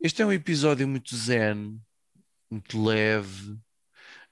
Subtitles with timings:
[0.00, 1.76] Este é um episódio muito zen,
[2.48, 3.58] muito leve,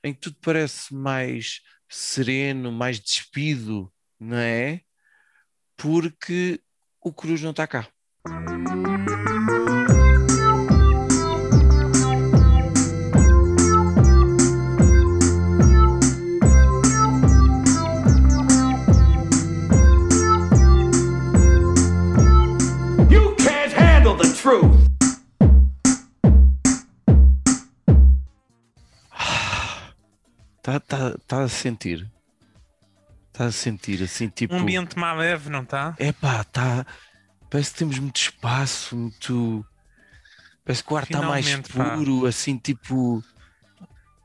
[0.04, 4.80] em que tudo parece mais sereno, mais despido, não é?
[5.76, 6.62] Porque
[7.00, 7.88] o Cruz não está cá.
[30.66, 32.10] Está tá, tá a sentir.
[33.32, 34.52] Está a sentir assim, tipo.
[34.52, 35.94] Um ambiente mais leve, não está?
[35.96, 36.84] Epá, tá.
[37.48, 39.64] Parece que temos muito espaço, muito.
[40.64, 41.90] Parece que o ar está mais Finalmente, pá.
[41.90, 43.22] puro, assim, tipo.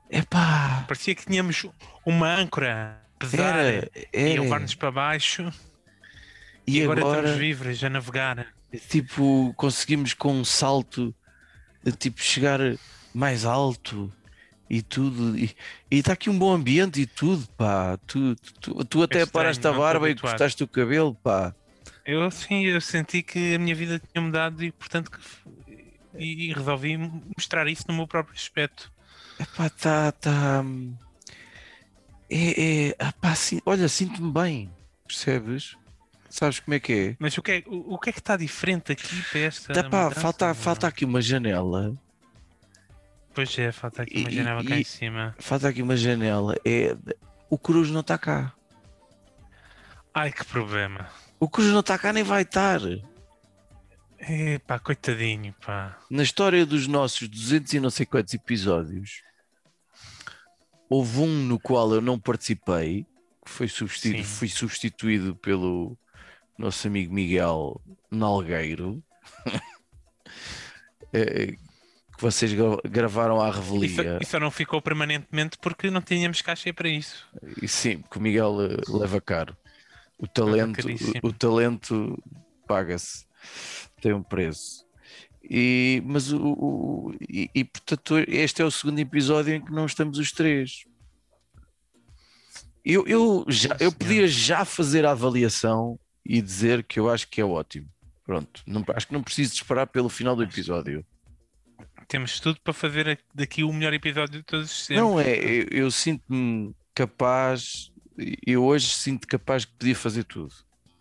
[0.10, 0.84] Epá!
[0.88, 1.68] Parecia que tínhamos
[2.04, 5.54] uma âncora pesada Era, e levar-nos para baixo
[6.66, 8.48] e, E agora, agora, estamos livres a navegar.
[8.90, 11.14] tipo, conseguimos com um salto,
[12.00, 12.60] tipo, chegar
[13.14, 14.12] mais alto
[14.74, 15.38] e tudo.
[15.38, 15.54] E
[15.92, 18.00] está aqui um bom ambiente e tudo, pá.
[18.08, 21.54] Tu, tu, tu até É estranho, paraste a barba e cortaste o cabelo, pá.
[22.06, 25.20] Eu sim, eu senti que a minha vida tinha mudado e portanto que-
[26.18, 26.98] e, e resolvi
[27.38, 28.90] mostrar isso no meu próprio aspecto.
[29.38, 30.64] Epá, tá, tá.
[32.30, 34.72] É, é, ah, pá, sim, olha, sinto-me bem,
[35.06, 35.76] percebes?
[36.30, 37.16] Sabes como é que é?
[37.20, 39.74] Mas o que é, o, o que, é que está diferente aqui para esta.
[39.74, 40.22] Tá, pá, mudança?
[40.22, 41.94] falta, falta aqui uma janela.
[43.34, 45.36] Pois é, falta aqui uma E- janela cá e- em cima.
[45.40, 46.56] Falta aqui uma janela.
[46.66, 46.96] É,
[47.50, 48.54] o Cruz não está cá.
[50.14, 51.10] Ai que problema.
[51.40, 52.82] O Cruz não está cá nem vai estar.
[54.20, 55.98] Epá, coitadinho, pá.
[56.10, 59.24] Na história dos nossos 200 e não sei quantos episódios,
[60.90, 63.06] houve um no qual eu não participei,
[63.44, 65.98] que foi fui substituído pelo
[66.58, 69.02] nosso amigo Miguel Nalgueiro,
[71.14, 71.56] eh,
[72.22, 74.20] que vocês gra- gravaram à revelia.
[74.22, 77.28] isso não ficou permanentemente porque não tínhamos caixa para isso.
[77.62, 79.58] E sim, porque o Miguel eh, leva caro.
[80.20, 80.86] O talento,
[81.24, 82.24] o, o talento
[82.68, 83.26] paga-se,
[84.00, 84.86] tem um preço.
[85.44, 89.88] E, mas o, o- e, e, portanto este é o segundo episódio em que não
[89.88, 90.86] estamos os três.
[92.86, 97.42] Eu, eu, já, eu podia já fazer a avaliação e dizer que eu acho que
[97.42, 97.88] é ótimo.
[98.24, 101.04] Pronto, não- acho que não preciso esperar pelo final do episódio.
[102.12, 105.02] Temos tudo para fazer daqui o melhor episódio de todos os tempos.
[105.02, 107.90] Não é, eu, eu sinto-me capaz,
[108.46, 110.54] eu hoje sinto capaz que podia fazer tudo.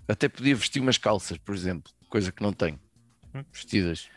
[0.06, 2.78] Até podia vestir umas calças, por exemplo, coisa que não tenho.
[3.52, 4.08] Vestidas.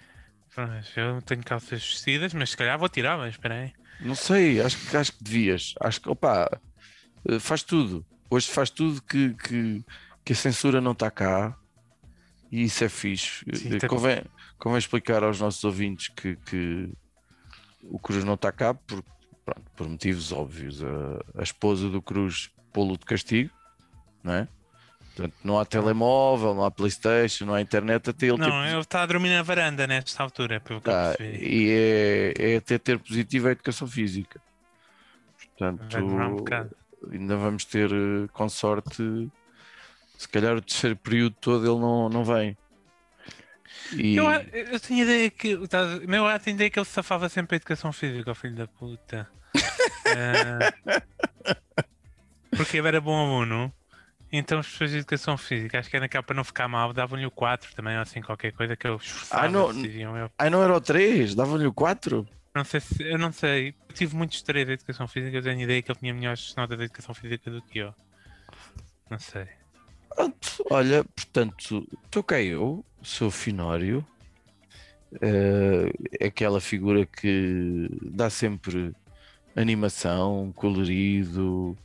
[0.53, 3.73] Pois, eu tenho calças vestidas, mas se calhar vou tirar, mas espera aí.
[3.99, 5.73] Não sei, acho que, acho que devias.
[5.81, 6.61] Acho que, opa,
[7.27, 8.05] eh, faz tudo.
[8.29, 9.83] Hoje faz tudo que, que,
[10.23, 11.57] que a censura não está cá
[12.51, 13.43] e isso é fixe.
[13.51, 13.87] Sim, Eh, tá-
[14.63, 16.89] convém, explicar aos nossos ouvintes que, que
[17.83, 19.03] o Cruz não está cá por,
[19.43, 20.81] pronto, por motivos óbvios.
[20.81, 23.51] A, a esposa do Cruz pô-lo de castigo,
[24.23, 24.47] não é?
[25.13, 28.79] Portanto, não há telemóvel, não há Playstation, não há internet até ele ter Não, ele
[28.79, 31.45] está a dormir na varanda nesta altura, pelo que eu Tá, percebi.
[31.45, 34.41] e é, é até ter positivo a educação física.
[35.57, 39.29] Portanto, um ainda vamos ter, eh, com sorte,
[40.17, 42.57] se calhar o terceiro período todo ele não, não vem.
[43.91, 45.55] E Eu, eu tinha ideia que.
[46.07, 49.29] Meu, eu tinha ideia que ele safava sempre a educação física, o filho da puta.
[50.15, 50.73] Ah,
[52.55, 53.73] porque ele era bom aluno.
[54.31, 57.25] Então as pessoas de educação física, acho que era cá para não ficar mal, davam-lhe
[57.25, 59.71] o 4 também, ou assim, qualquer coisa que eu esforçava, Ah, não-
[60.17, 60.31] eu.
[60.37, 62.27] Ai, não era o 3, davam-lhe o 4.
[62.55, 63.75] Não sei se, eu não sei.
[63.89, 66.77] Eu tive muitos três de educação física, eu tenho ideia que ele tinha melhores notas
[66.77, 67.93] de educação física do que eu.
[69.09, 69.47] Não sei.
[70.15, 71.87] Pronto, olha, portanto,
[72.25, 74.05] cá eu, sou Finório,
[76.19, 78.93] é aquela figura que dá sempre
[79.55, 81.77] animação, colorido,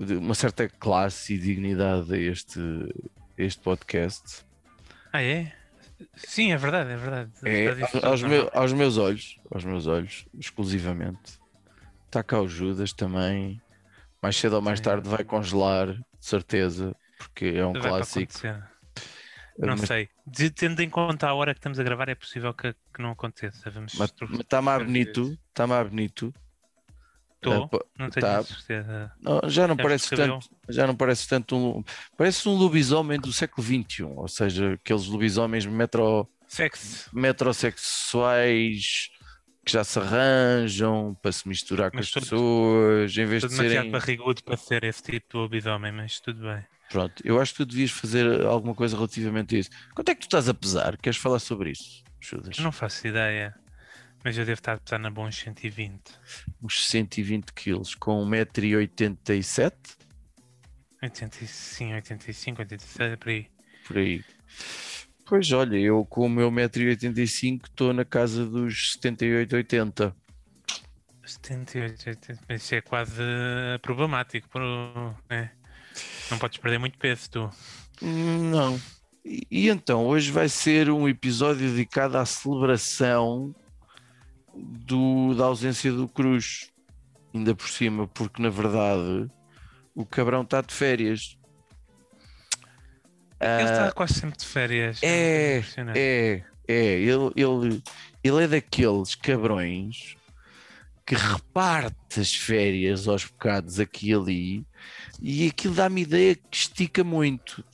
[0.00, 2.58] de uma certa classe e dignidade a este,
[3.38, 4.44] a este podcast.
[5.12, 5.52] Ah, é?
[6.16, 7.30] Sim, é verdade, é verdade.
[7.44, 11.38] É, isso aos, meu- aos meus olhos, aos meus olhos, exclusivamente.
[12.06, 13.60] Está cá o Judas também.
[14.20, 18.20] Mais cedo ou mais tarde vai congelar, de certeza, porque é um Vai clássico.
[18.22, 18.64] acontecer.
[19.58, 20.08] Não Mas- sei.
[20.26, 23.10] De- tendo em conta a hora que estamos a gravar, é possível que, que não
[23.10, 23.70] aconteça.
[23.70, 26.34] Vamos Mas está mais bonito, está mais bonito.
[27.36, 28.42] Estou, Ah, pá, não tenho tá.
[28.42, 29.12] certeza.
[29.20, 31.84] Não, já não Já parece tanto, já não parece tanto um,
[32.16, 36.26] parece um lobisomem do século XXI, ou seja, aqueles lobisomens metro,
[37.12, 39.10] metrosexuais
[39.64, 43.48] que já se arranjam para se misturar com Mas as tudo- pessoas, em vez de
[43.48, 43.90] demasiado serem.
[43.90, 46.64] barrigudo para ser esse tipo de lobisomem, mas tudo bem.
[46.90, 49.70] Pronto, eu acho que tu devias fazer alguma coisa relativamente a isso.
[49.94, 50.96] Quanto é que tu estás a pesar?
[50.96, 52.58] Queres falar sobre isso, Judas?
[52.58, 53.54] Não faço ideia.
[54.22, 56.00] Mas eu devo estar a pesar na bons 120.
[56.62, 59.72] uns 120 quilos, com 1,87m,
[61.02, 63.46] 85, sim, 85, 87, por aí.
[63.86, 64.24] por aí.
[65.26, 70.16] Pois olha, eu com o meu 1,85m estou na casa dos 78, 80.
[71.26, 73.22] 78, 80, mas isso é quase
[73.80, 74.48] problemático.
[75.28, 75.50] Né?
[76.30, 77.50] Não podes perder muito peso, tu.
[78.02, 78.80] Não.
[79.24, 83.54] E, e então, hoje vai ser um episódio dedicado à celebração
[84.54, 86.70] do, da ausência do Cruz.
[87.34, 89.28] Ainda por cima, porque na verdade
[89.94, 91.36] o cabrão está de férias.
[93.40, 95.02] Ele Ah, está quase sempre de férias.
[95.02, 95.98] É, impressionante.
[95.98, 97.82] É, é, ele, ele,
[98.22, 100.16] ele é daqueles cabrões
[101.06, 104.66] que reparte as férias aos bocados aqui e ali
[105.20, 107.64] e aquilo dá-me ideia que estica muito.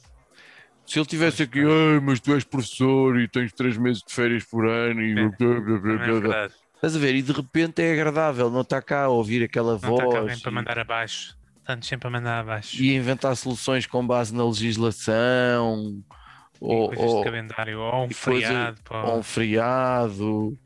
[0.86, 4.44] Se ele tivesse aqui, "Ai, mas tu és professor e tens três meses de férias
[4.44, 6.54] por ano e É, é blá." verdade.
[6.74, 7.14] estás a ver?
[7.14, 10.16] E de repente é agradável, não está cá a ouvir aquela Não está cá voz
[10.16, 11.36] alguém para e- mandar abaixo.
[11.60, 12.82] Está-nos sempre a mandar abaixo.
[12.82, 16.02] e, a inventar soluções com base na legislação
[16.60, 17.78] E ou, coisas ou- de calendário.
[17.78, 18.80] Ou um e coisa- feriado.
[18.82, 19.02] pá.
[19.04, 20.58] ou um feriado,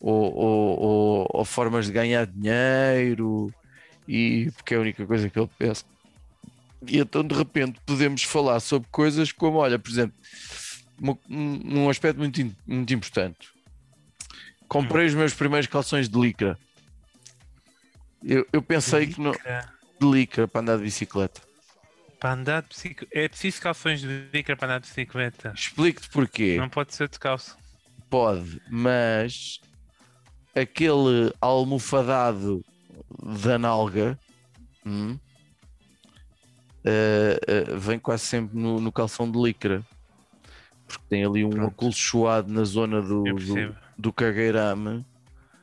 [0.00, 3.52] ou, ou- ou- ou formas de ganhar dinheiro,
[4.08, 5.84] e porque é a única coisa que ele pensa.
[6.86, 10.16] E então de repente podemos falar sobre coisas como, olha, por exemplo,
[11.28, 13.50] um, um aspecto muito, muito importante.
[14.66, 16.58] Comprei os meus primeiros calções de licra.
[18.22, 19.32] Eu, eu pensei que não.
[19.32, 21.42] De licra para andar de bicicleta.
[22.18, 23.18] Para andar de bicicleta.
[23.18, 25.52] É preciso calções de licra para andar de bicicleta.
[25.54, 26.56] Explico-te porquê.
[26.56, 27.56] Não pode ser de calço.
[28.08, 29.60] Pode, mas
[30.54, 32.64] aquele almofadado
[33.42, 34.18] da nalga
[34.84, 35.18] hum,
[36.84, 39.84] eh, eh, vem quase sempre no, no calção de licra.
[40.86, 45.04] Porque tem ali um acolchoado na zona do, do, do cagueirame.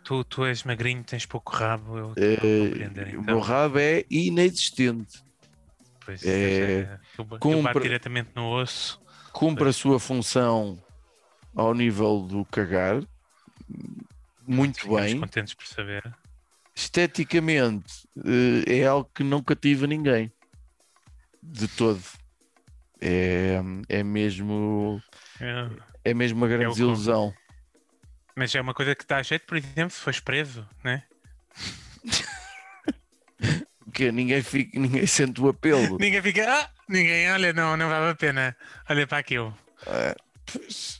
[0.03, 1.97] Tu, tu és magrinho, tens pouco rabo.
[1.97, 3.07] Eu compreender.
[3.07, 3.23] o Então.
[3.23, 5.21] meu rabo é inexistente.
[6.05, 9.01] Pois, é- é, eu cumpre- diretamente no osso.
[9.33, 10.81] Cumpre a sua função
[11.53, 13.03] ao nível do cagar.
[14.47, 15.19] Muito Ficamos bem.
[15.19, 16.03] contentes por saber.
[16.75, 20.31] esteticamente eh, é algo que não cativa ninguém
[21.43, 22.01] de todo.
[23.01, 23.59] É,
[23.89, 25.01] é mesmo
[25.39, 25.69] É,
[26.11, 27.33] é mesmo uma grande É o que- desilusão.
[28.35, 31.03] Mas é uma coisa que dá jeito, por exemplo, se fores preso, né?
[33.93, 35.97] Que ninguém fica, ninguém sente o apelo.
[35.99, 38.55] Ninguém fica, ah, ninguém, olha, não, não vale a pena.
[38.89, 39.57] Olha para aquilo.
[40.51, 40.96] Pois.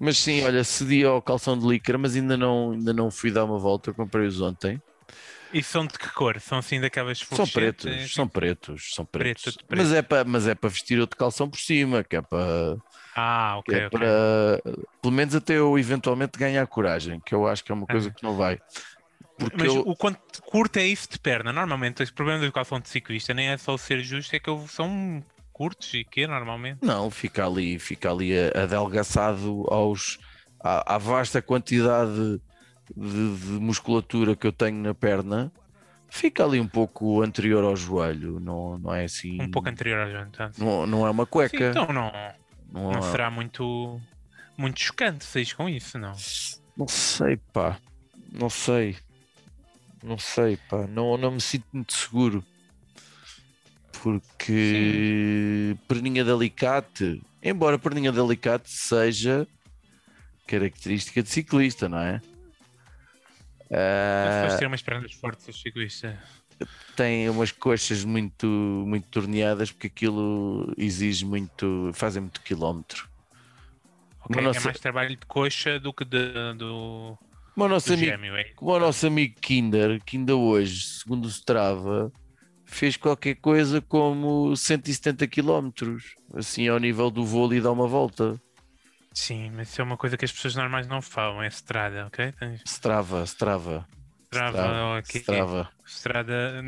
[0.00, 3.44] Mas sim, olha, cedi ao calção de licra, mas ainda não, ainda não fui dar
[3.44, 4.80] uma volta, eu comprei-os ontem.
[5.52, 6.40] E são de que cor?
[6.40, 9.52] São assim daquelas São pretos, são pretos, são Preto, pretos.
[9.52, 9.78] tudo preto.
[9.78, 12.76] Mas é para mas é para vestir outro calção por cima, que é para
[13.14, 13.98] Ah, ok, é ok.
[13.98, 14.62] para
[15.02, 18.14] pelo menos até eu eventualmente ganhar coragem, que eu acho que é uma coisa Ah.
[18.14, 18.58] que não vai.
[19.38, 21.52] Porque Mas eu, o quanto curto é isso de perna?
[21.52, 24.50] Normalmente, o problema do calção de ciclista nem é só o ser justo, é que
[24.50, 25.24] eles são
[25.60, 26.78] curtos e que normalmente.
[26.82, 30.18] não, fica ali, fica ali adelgaçado aos
[30.58, 32.40] à, à vasta quantidade
[32.96, 35.52] de, de musculatura que eu tenho na perna.
[36.08, 39.38] Fica ali um pouco anterior ao joelho, não, não é assim.
[39.38, 40.28] Um pouco anterior ao joelho.
[40.28, 41.70] Então, Não, não é uma Sim, cueca.
[41.70, 42.10] então não,
[42.72, 44.00] não, não é- será muito,
[44.56, 46.14] muito chocante saís com isso, não?
[46.74, 47.78] não sei, pá.
[48.32, 48.96] Não sei.
[50.02, 50.86] Não sei, pá.
[50.86, 52.42] Não, não me sinto muito seguro.
[54.02, 59.46] Porque perninha de alicate, embora perninha de alicate seja
[60.46, 62.20] característica de ciclista, não é?
[63.70, 66.18] Mas Ah, ter umas pernas fortes, o ciclista.
[66.96, 73.08] tem umas coxas muito, muito torneadas porque aquilo exige muito, fazem muito quilómetro.
[74.24, 77.16] Ok, Mas é mais trabalho de coxa do que de, do,
[77.54, 78.36] Como o nosso amigo gêmeo.
[78.36, 78.44] É.
[78.56, 82.12] Como o nosso amigo Kinder, que ainda hoje, segundo o Strava,
[82.70, 85.70] fez qualquer coisa como 170 km,
[86.34, 88.40] assim ao nível do vôlei e dá uma volta.
[89.12, 92.32] Sim, mas isso é uma coisa que as pessoas normais não falam, é estrada, ok?
[92.38, 93.86] Tens Strava, Strava,
[94.22, 95.18] estrada ou aqui.
[95.18, 95.68] Strava.
[95.84, 96.62] Estrada.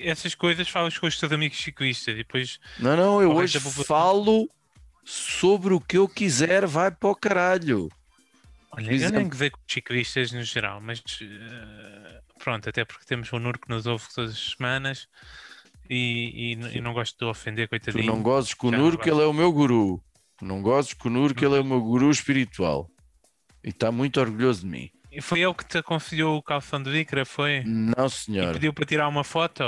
[0.00, 4.50] Essas coisas falas com os teus amigos ciclistas e depois Não, não, eu hoje falo
[5.04, 7.88] sobre o que eu quiser, vai para o caralho.
[8.72, 13.32] Olha, eu exemplo- nem gozei com ciclistas no geral, mas eh, pronto, até porque temos
[13.32, 15.08] o Nur que nos ouve todas as semanas
[15.88, 18.06] e, e, e não gosto de ofender, Tu coitadinho.
[18.06, 20.02] não gozes com o Nur, que ele é o meu guru.
[20.42, 22.90] não gozes com o Nur, que ele é o meu guru espiritual.
[23.64, 24.90] E está muito orgulhoso de mim.
[25.10, 27.62] E foi ele que te aconselhou o calção de Vicra, foi?
[27.64, 28.52] Não, E senhor.
[28.52, 29.64] pediu para tirar uma foto?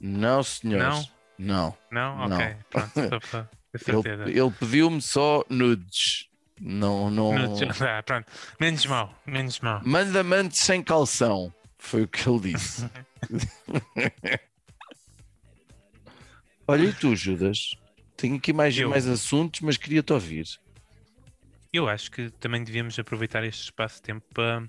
[0.00, 0.78] Não, senhor.
[0.80, 1.04] Não?
[1.38, 1.76] Não.
[1.90, 2.28] Não?
[2.28, 2.36] Não.
[2.36, 2.92] Ok, pronto,
[3.30, 3.48] para
[3.84, 4.30] ter Ele, certeza.
[4.30, 6.28] ele pediu-me só nudes.
[6.58, 7.54] Não, não.
[7.56, 8.26] Já- ah, pronto.
[8.58, 9.82] Menos mal, menos mal.
[9.84, 11.52] Manda amantes sem calção.
[11.86, 12.84] Foi o que ele disse.
[16.66, 17.76] Olha, e tu, Judas?
[18.16, 18.90] Tenho aqui mais, Eu?
[18.90, 20.46] mais assuntos, mas queria-te ouvir.
[21.72, 24.68] Eu acho que também devíamos aproveitar este espaço de tempo para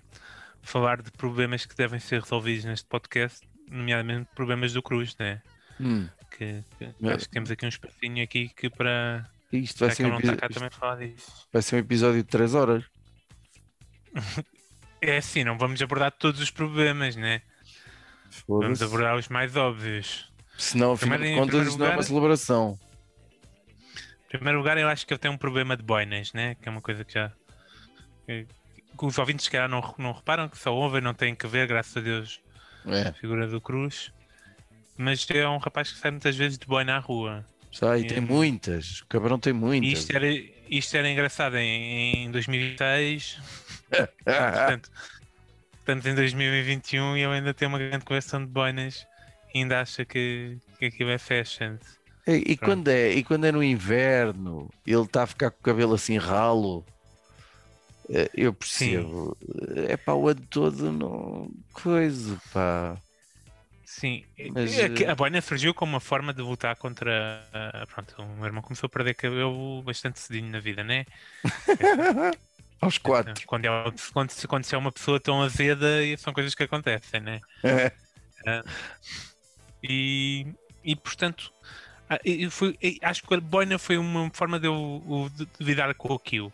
[0.61, 5.41] falar de problemas que devem ser resolvidos neste podcast, nomeadamente problemas do Cruz, né?
[5.79, 6.07] Hum,
[6.37, 9.27] Que, que Mas- acho que temos aqui um espacinho aqui que para.
[9.51, 11.47] isto vai Já ser, um falar disso.
[11.51, 12.83] vai ser um episódio de 3 horas.
[15.01, 17.41] É assim, não vamos abordar todos os problemas, né?
[18.47, 20.31] Vamos abordar os mais óbvios.
[20.57, 22.79] Senão, afinal de contas, isto não é uma lugar- celebração.
[24.25, 26.55] Em primeiro lugar, eu acho que eu tenho um problema de boinas, né?
[26.55, 27.31] Que é uma coisa que já.
[28.25, 28.45] que-
[29.01, 31.95] os ouvintes, se calhar, não, não reparam, que só ouvem, não têm que ver, graças
[31.95, 32.41] a Deus,
[32.85, 34.11] É, a figura do Cruz.
[34.97, 37.45] Mas é um rapaz que sai muitas vezes de boina à rua.
[37.71, 38.21] sai, tem É.
[38.21, 39.01] muitas.
[39.01, 39.99] O cabrão tem E muitas.
[39.99, 40.27] isto era,
[40.69, 43.37] isto era engraçado em, em 2006,
[43.89, 44.91] Portanto,
[45.79, 49.05] estamos em 2021 e eu ainda tenho uma grande coleção de boinas
[49.53, 51.77] e ainda acha que, que aquilo é fashion.
[52.27, 55.63] E, e quando é, e quando é no inverno, ele está a ficar com o
[55.63, 56.85] cabelo assim ralo,
[58.09, 59.37] eh, eu percebo.
[59.87, 61.49] É pá, o ano todo não.
[61.73, 62.97] Coisa, pá.
[63.85, 67.47] Sim, Mas, é que eh, a boina surgiu como uma forma de lutar contra.
[67.53, 71.05] ah, pronto, o meu irmão começou a perder cabelo bastante cedinho na vida, né?
[72.81, 73.43] Aos quatro.
[73.45, 73.69] Quando, é,
[74.13, 77.39] quando, se- quando se é uma pessoa tão azeda, são coisas que acontecem, né?
[79.83, 80.45] E,
[80.83, 81.51] e portanto,
[82.09, 82.19] ah,
[82.49, 86.51] foi- acho que a boina foi uma forma de eu de, de lidar com aquilo.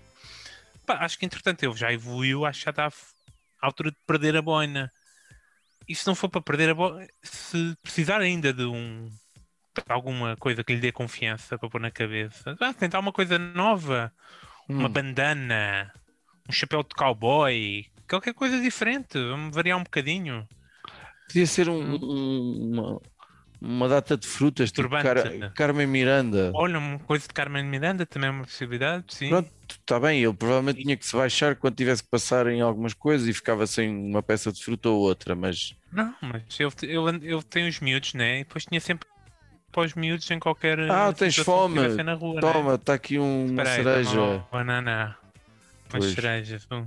[0.85, 4.35] Pá, acho que entretanto ele já evoluiu, acho que já está à altura de perder
[4.37, 4.91] a boina.
[5.87, 9.09] E se não for para perder a boina, se precisar ainda de um
[9.75, 14.13] de alguma coisa que lhe dê confiança para pôr na cabeça, tentar uma coisa nova,
[14.77, 15.91] uma Hum, bandana,
[16.47, 20.47] um chapéu de cowboy, qualquer coisa diferente, vamos variar um bocadinho.
[21.27, 23.01] Podia ser um- um- uma,
[23.61, 25.39] uma data de frutas, tipo Turbante.
[25.39, 26.51] Car- Carmen Miranda.
[26.53, 29.29] Olha, uma coisa de Carmen Miranda também é uma possibilidade, sim.
[29.29, 32.93] Pronto, está bem, ele provavelmente tinha que se baixar quando tivesse que passar em algumas
[32.93, 37.33] coisas e ficava sem uma peça de fruta ou outra, mas Não, mas ele, ele,
[37.33, 38.41] ele tem os miúdos, né?
[38.41, 39.07] E depois tinha sempre
[39.71, 40.79] para os miúdos em qualquer.
[40.91, 41.79] Ah, tens fome?
[42.13, 42.41] rua, né?
[42.41, 44.21] toma, está aqui um- uma cereja.
[44.21, 45.17] uma banana,
[45.93, 46.15] umas Pois.
[46.15, 46.81] cerejas, um,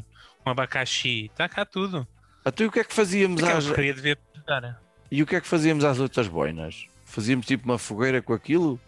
[0.46, 2.06] um abacaxi, está cá tudo.
[2.44, 3.66] Até e o que é que fazíamos às...
[3.66, 4.80] porcaria devia pegar.
[5.10, 6.86] E o que é que fazíamos às outras boinas?
[7.04, 8.78] Fazíamos tipo uma fogueira com aquilo?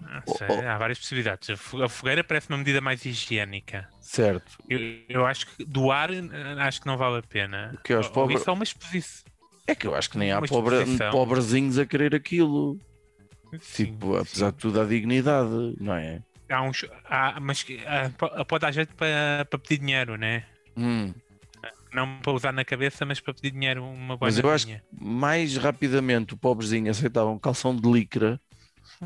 [0.00, 0.68] Não Oh, sei, oh.
[0.68, 1.50] Há várias possibilidades.
[1.50, 3.88] A fo- a fogueira parece uma medida mais higiênica.
[4.00, 4.56] Certo.
[4.68, 6.20] Eu, eu acho que doar, eh,
[6.60, 7.72] acho que não vale a pena.
[7.74, 9.24] O que aos pobres- Isso é uma exposição.
[9.66, 10.76] É que eu acho que nem há pobre...
[11.10, 12.78] pobrezinhos a querer aquilo.
[13.60, 14.20] Sim, Tipo, sim.
[14.20, 16.22] apesar de tudo, a dignidade, não é?
[16.50, 20.44] Há uns, há, mas há- po- pode dar jeito para, para pedir dinheiro, né?
[20.76, 21.12] Hum.
[21.92, 24.80] Não para usar na cabeça, mas para pedir dinheiro uma boa Mas eu acho que
[24.92, 28.40] mais rapidamente o pobrezinho aceitava um calção de licra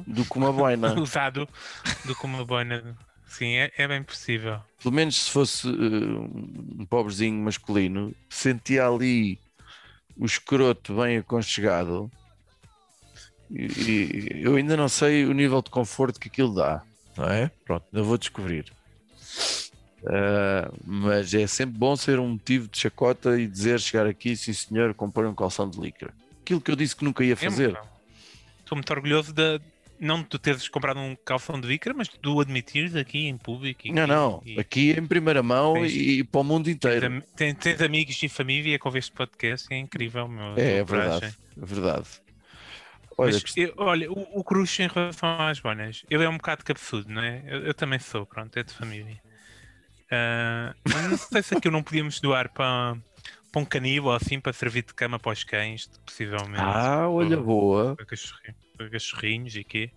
[0.06, 0.94] do que uma boina.
[1.00, 1.48] usado
[2.04, 2.96] do que uma boina.
[3.26, 4.60] Sim, é, é bem possível.
[4.82, 9.38] Pelo menos se fosse eh, um pobrezinho masculino, sentia ali
[10.16, 12.10] o escroto bem aconchegado.
[13.50, 16.82] E, e eu ainda não sei o nível de conforto que aquilo dá,
[17.22, 17.50] não é?
[17.64, 18.64] Pronto, eu vou descobrir.
[20.06, 24.52] Ah, mas é sempre bom ser um motivo de chacota e dizer chegar aqui, sim
[24.52, 26.12] senhor, comprei um calção de licra.
[26.42, 27.78] Aquilo que eu disse que nunca ia É fazer.
[28.60, 29.60] Estou muito orgulhoso de
[30.00, 33.36] não de tu teres comprado um calção de vicra, mas de tu admitires aqui em
[33.38, 33.86] público.
[33.86, 37.22] e- Não, não, e- aqui em primeira mão Tens- e, para o mundo inteiro.
[37.36, 40.26] tens- tens amigos e família ouvem este podcast, é incrível.
[40.26, 42.08] Meu, É, é verdade, é verdade.
[43.18, 46.64] Olha, Mas, eu- olha, o, o Cruz em relação às bonas, ele é um bocado
[46.64, 47.42] cabeçudo, não é?
[47.46, 49.20] Eu, eu também sou, pronto, é de família.
[50.84, 52.96] Mas não sei se aquilo não podíamos doar para,
[53.50, 56.60] para um caníbal assim, para servir de cama para os cães, possivelmente.
[56.60, 57.96] ah, olha, Para- boa.
[57.96, 59.90] Para cachorrinhos, para cachorrinhos e quê?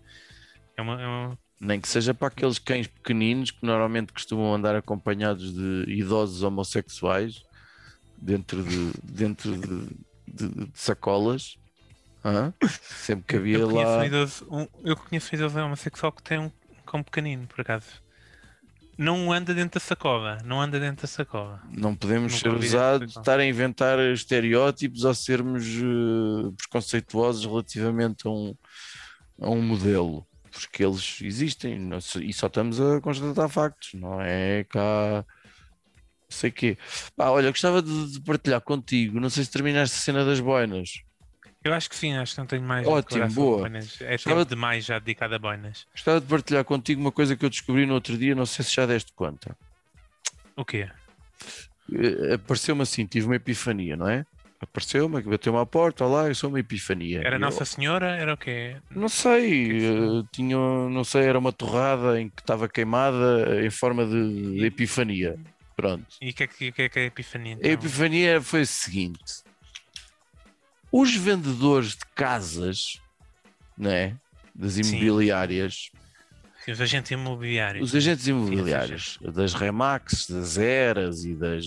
[0.77, 4.75] É uma, é uma- Nem que seja para aqueles cães pequeninos que normalmente costumam andar
[4.75, 7.41] acompanhados de idosos homossexuais
[8.17, 9.87] dentro de, dentro de,
[10.27, 11.57] de- de sacolas.
[12.27, 12.51] Hã?
[12.89, 13.99] Sempre que havia eu, lá.
[13.99, 16.51] um idoso, um- eu conheço um idoso homossexual que tem um
[16.85, 17.85] cão pequenino, por acaso.
[18.97, 21.61] Não anda dentro da sacola, não anda dentro da sacola.
[21.69, 23.21] Não podemos Nunca ser usados, expressão.
[23.21, 28.55] estar a inventar estereótipos ou sermos eh, preconceituosos relativamente a um,
[29.41, 34.63] a um modelo, porque eles existem não e só estamos a constatar factos, não é
[34.63, 34.79] cá.
[35.17, 35.25] não
[36.29, 36.77] Sei quê.
[37.17, 39.19] Pá, olha, gostava de, de partilhar contigo.
[39.19, 41.01] Não sei se terminaste a cena das boinas.
[41.65, 42.85] Eu acho que sim, acho que não tenho mais.
[42.87, 43.67] Ótimo, boa.
[43.67, 45.87] É Gostava tempo de- demais já dedicado a boinas.
[45.91, 48.35] Gostava de partilhar contigo uma coisa que eu descobri no outro dia.
[48.35, 49.57] Não sei se já deste conta.
[50.55, 50.87] O quê?
[51.91, 54.25] Eh, Apareceu-me assim, tive uma epifania, não é?
[54.61, 57.21] Apareceu-me, bateu-me à porta, olá, eu sou uma epifania.
[57.25, 58.15] Era eu, Nossa Senhora?
[58.15, 58.77] Era o quê?
[58.91, 62.69] Não sei, que é que eh, tinha, não sei, era uma torrada em que estava
[62.69, 65.35] queimada em forma de, de epifania.
[65.75, 66.05] Pronto.
[66.21, 67.55] E o que, é que, é que é a Epifania?
[67.55, 67.71] A Então?
[67.71, 69.19] epifania foi o seguinte:
[70.97, 73.01] os vendedores de casas,
[73.77, 74.15] né,
[74.53, 74.81] das Sim.
[74.97, 75.91] imobiliárias,
[76.63, 77.89] Sim, Os agentes imobiliários.
[77.89, 81.63] os agentes imobiliários, das Remax, das Eras e das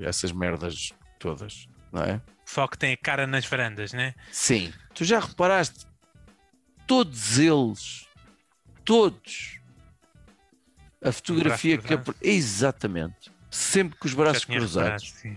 [0.00, 2.20] essas merdas todas, não é?
[2.46, 4.14] Só que tem a cara nas varandas, né?
[4.32, 4.72] Sim.
[4.94, 5.86] Tu já reparaste?
[6.86, 8.06] Todos eles,
[8.86, 9.60] todos,
[11.02, 11.92] a fotografia que
[12.22, 15.12] exatamente, sempre com os braços cruzados.
[15.12, 15.36] reparado,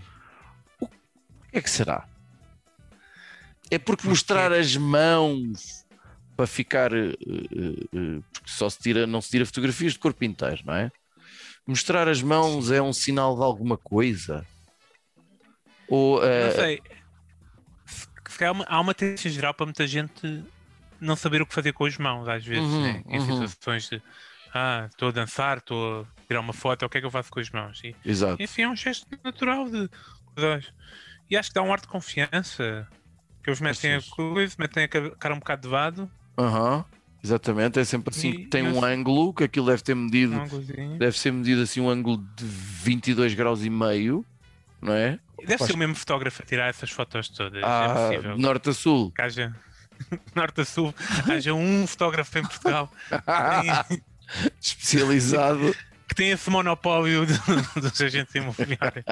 [0.80, 2.08] O que é que será?
[3.72, 5.86] É porque mostrar as mãos
[6.36, 6.92] para ficar.
[6.92, 10.74] eh, eh, eh, porque só se tira, não se tira fotografias de corpo inteiro, não
[10.74, 10.90] é?
[11.66, 14.46] Mostrar as mãos é um sinal de alguma coisa?
[15.88, 16.22] Ou.
[16.22, 16.82] eh, Não sei.
[18.46, 20.44] Há uma- há uma tendência geral para muita gente
[21.00, 23.02] não saber o que fazer com as mãos, às vezes, Uhum, né?
[23.06, 23.46] em uhum.
[23.46, 24.02] situações de
[24.52, 27.30] ah, estou a dançar, estou a tirar uma foto, o que é que eu faço
[27.30, 27.80] com as mãos?
[27.82, 28.42] E, Exato.
[28.42, 29.88] enfim, é um gesto natural de.
[31.30, 32.86] E acho que dá um ar de confiança.
[33.42, 36.84] Que eles metem a coisa, metem a ca- cara um bocado de vado, Aham,
[37.24, 38.30] Exatamente, é sempre assim.
[38.30, 40.34] E- tem um eu- ângulo que aquilo deve ter medido.
[40.34, 40.96] um.
[40.98, 44.24] Deve ser medido assim um ângulo de 22 graus e meio,
[44.80, 45.20] não é?
[45.46, 47.62] Deve ser o mesmo fotógrafo a tirar essas fotos todas.
[47.62, 48.34] é Ah, possível.
[48.36, 49.12] de norte a sul.
[49.12, 49.54] Que haja
[50.34, 50.92] norte a sul,
[51.30, 52.90] haja um fotógrafo em Portugal
[53.88, 54.02] que
[54.60, 55.74] Especializado.
[56.12, 57.32] Que tem esse monopólio de-
[57.80, 59.04] dos agentes imobiliários.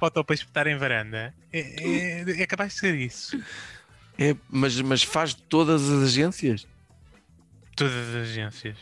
[0.00, 1.32] Foto para espetar em varanda.
[1.52, 3.40] É, é- é capaz de ser isso.
[4.18, 6.66] É, mas, mas faz de todas as agências.
[7.76, 8.76] Todas as agências.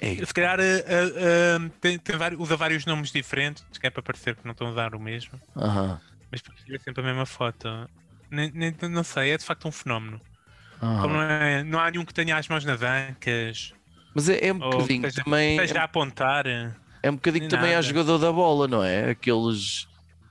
[0.00, 3.90] É, Se calhar eh, eh, eh, tem, tem vários- usa vários nomes diferentes, que é
[3.90, 7.06] para parecer que não estão a usar o mesmo, aham, mas para ser sempre a
[7.06, 7.68] mesma foto.
[8.30, 10.20] Nem, nem- não sei, é de facto um fenómeno.
[10.80, 13.72] Como não, é- não há nenhum que tenha as mãos nas ancas,
[14.14, 15.52] Mas é, é um bocadinho também.
[15.60, 16.44] esteja a apontar.
[17.02, 17.82] É um bocadinho também nada.
[17.82, 19.10] jogador da bola, não é?
[19.10, 19.88] Aqueles,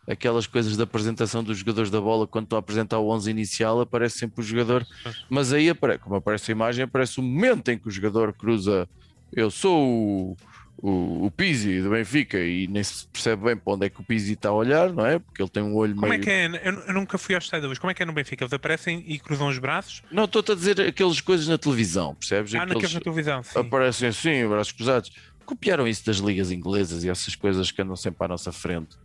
[0.08, 3.82] aquelas coisas da apresentação dos jogadores da bola, quando estão a apresentar o 11 inicial,
[3.82, 4.86] aparece sempre o jogador.
[5.30, 5.70] Mas aí,
[6.02, 8.88] como aparece a imagem, aparece o momento em que o jogador cruza.
[9.34, 10.38] Eu sou o,
[10.82, 14.04] o, o Pizzi do Benfica e nem se percebe bem para onde é que o
[14.04, 15.20] Pizzi está a olhar, não é?
[15.20, 16.22] Porque ele tem um olho Como é meio.
[16.22, 16.48] que é?
[16.68, 17.80] Eu, eu nunca fui ao estádio hoje.
[17.80, 18.44] Como é que é no Benfica?
[18.44, 20.04] Eles aparecem e cruzam os braços?
[20.12, 22.54] Não, estou-te a dizer aquelas coisas na televisão, percebes?
[22.56, 23.60] Ah, naqueles Aqueles na televisão, sim.
[23.60, 25.12] aparecem assim, braços cruzados.
[25.46, 28.96] Copiaram isso das ligas inglesas e essas coisas que andam sempre à nossa frente.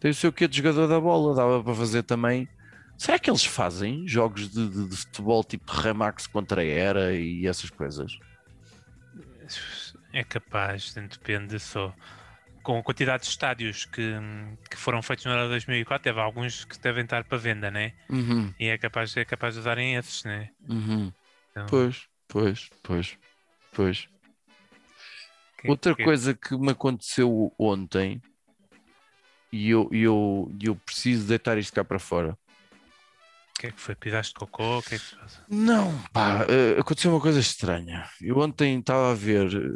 [0.00, 2.50] Tem o seu quê de jogador da bola, dava para fazer também.
[2.98, 7.46] Será que eles fazem jogos de, de- de futebol tipo Remax contra a Era e
[7.46, 8.12] essas coisas?
[10.12, 11.94] É capaz, depende só.
[12.62, 14.12] Com a quantidade de estádios que,
[14.70, 17.94] que foram feitos no ano 2004, teve alguns que devem estar para venda, né?
[18.10, 20.50] Uhum, E é capaz, é capaz de usarem esses, né?
[20.68, 21.12] uhum.
[21.50, 23.18] Então, Pois, pois, pois,
[23.72, 24.08] pois.
[25.62, 28.20] Que- Outra que- coisa que me aconteceu ontem
[29.52, 32.36] e eu, eu, eu preciso deitar isto cá para fora.
[33.50, 33.94] O que é que foi?
[33.94, 34.78] Pisaste cocô?
[34.78, 35.04] O que é que?
[35.48, 38.08] Não, pá, eh, aconteceu uma coisa estranha.
[38.20, 39.70] Eu ontem estava a ver eh,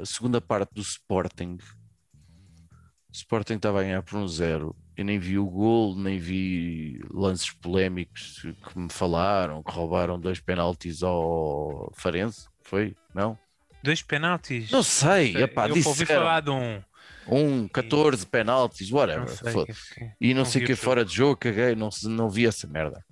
[0.00, 1.54] a segunda parte do Sporting.
[1.54, 4.74] O Sporting estava a ganhar por um zero.
[4.96, 10.40] Eu nem vi o gol, nem vi lances polémicos que me falaram, que roubaram dois
[10.40, 12.48] penaltis ao Farense.
[12.62, 12.96] Foi?
[13.14, 13.38] Não?
[13.82, 14.70] Dois penaltis?
[14.70, 16.82] Não sei, epá, eu ouvi disseram falar de um.
[17.26, 19.28] um, 14 penaltis, Não whatever.
[19.28, 19.52] sei.
[19.52, 19.94] foda-se.
[19.94, 22.66] que- E não, Não sei o que fora de jogo, caguei, não, não vi essa
[22.66, 23.04] merda.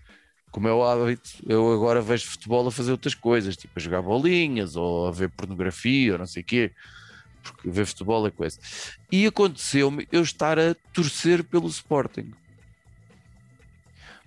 [0.53, 4.03] Como é o hábito, eu agora vejo futebol a fazer outras coisas, tipo a jogar
[4.03, 6.73] bolinhas ou a ver pornografia ou não sei o quê,
[7.43, 8.59] porque ver futebol é coisa.
[9.13, 12.33] E aconteceu-me eu estar a torcer pelo Sporting.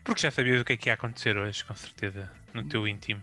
[0.04, 3.22] Porque já sabias o que é que ia acontecer hoje, com certeza, no teu íntimo.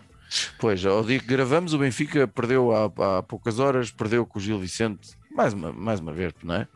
[0.59, 4.43] Pois, ao dia que gravamos, o Benfica perdeu há, há poucas horas, perdeu com o
[4.43, 6.69] Gil Vicente, mais uma, mais uma vez, não é?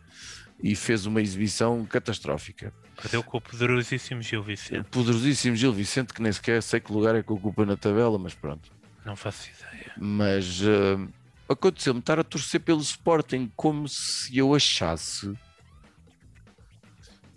[0.62, 2.72] E fez uma exibição catastrófica.
[3.00, 4.88] Perdeu com o poderosíssimo Gil Vicente.
[4.90, 8.34] Poderosíssimo Gil Vicente, que nem sequer sei que lugar é que ocupa na tabela, mas
[8.34, 8.72] pronto.
[9.04, 9.92] Não faço ideia.
[9.98, 11.08] Mas eh,
[11.48, 15.34] aconteceu-me estar a torcer pelo Sporting como se eu achasse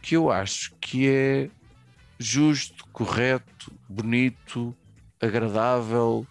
[0.01, 1.49] que eu acho que é
[2.17, 4.73] justo, correto, bonito,
[5.21, 6.25] agradável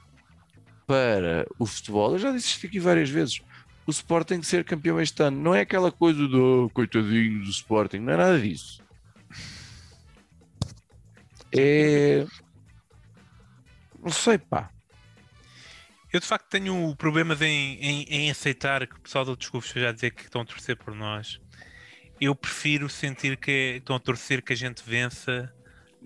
[0.87, 2.13] para o futebol.
[2.13, 3.41] Eu já disse isto aqui várias vezes.
[3.87, 7.99] O Sporting ser campeão este ano não é aquela coisa do "Oh, coitadinho do Sporting,
[7.99, 8.83] não é nada disso.
[11.57, 12.27] É.
[14.03, 14.71] Não sei, pá.
[16.13, 19.91] Eu de facto tenho problemas em, em, em aceitar que o pessoal de outros esteja
[19.91, 21.41] a dizer que estão a torcer por nós.
[22.21, 25.53] Eu prefiro sentir que estão a torcer que a gente vença,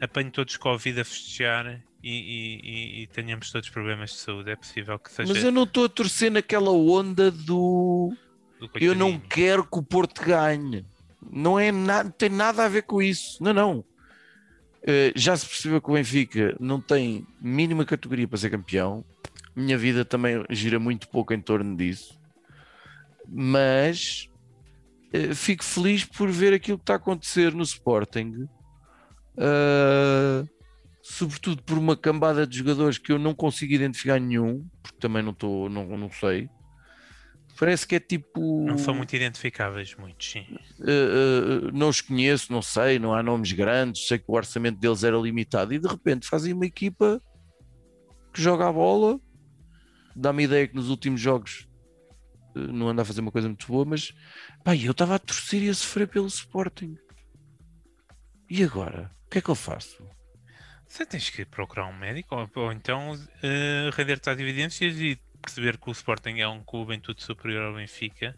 [0.01, 4.51] apanhe todos Covid a festejar e, e, e tenhamos todos problemas de saúde.
[4.51, 5.33] É possível que seja.
[5.33, 8.15] Mas eu não estou a torcer naquela onda do.
[8.59, 10.85] do Eu não quero que o Porto ganhe.
[11.31, 13.43] Não é nada, tem nada a ver com isso.
[13.43, 13.85] Não, não.
[14.83, 19.05] Eh, já se percebeu que o Benfica não tem mínima categoria para ser campeão.
[19.55, 22.19] Minha vida também gira muito pouco em torno disso.
[23.29, 24.29] Mas
[25.13, 28.49] eh, fico feliz por ver aquilo que está a acontecer no Sporting.
[29.37, 30.45] Eh,
[31.11, 35.33] sobretudo por uma cambada de jogadores que eu não consigo identificar nenhum, porque também não
[35.33, 36.49] estou, não, não sei.
[37.59, 38.65] Parece que é tipo.
[38.65, 40.47] Não são muito identificáveis, muitos, sim.
[40.79, 44.79] Uh, uh, não os conheço, não sei, não há nomes grandes, sei que o orçamento
[44.79, 47.21] deles era limitado e de repente fazem uma equipa
[48.33, 49.21] que joga a bola.
[50.15, 51.69] Dá-me a ideia que nos últimos jogos
[52.55, 54.15] uh, não anda a fazer uma coisa muito boa, mas
[54.65, 56.97] pá, eu estava a torcer e a sofrer pelo Sporting.
[58.49, 59.11] E agora?
[59.27, 60.03] O que é que eu faço?
[60.91, 65.79] Você tens que procurar um médico ou, ou então uh, render-te às evidências e perceber
[65.79, 68.37] que o Sporting é um clube em tudo superior ao Benfica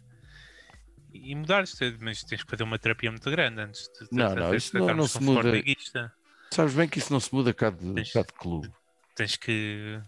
[1.11, 4.53] e mudar-te, mas tens que fazer uma terapia muito grande antes de, de, Não, não,
[4.53, 5.51] isso não- não se muda.
[6.51, 8.71] Sabes bem que isso não se muda cá de, Tens- cá de clube.
[9.15, 9.99] Tens que.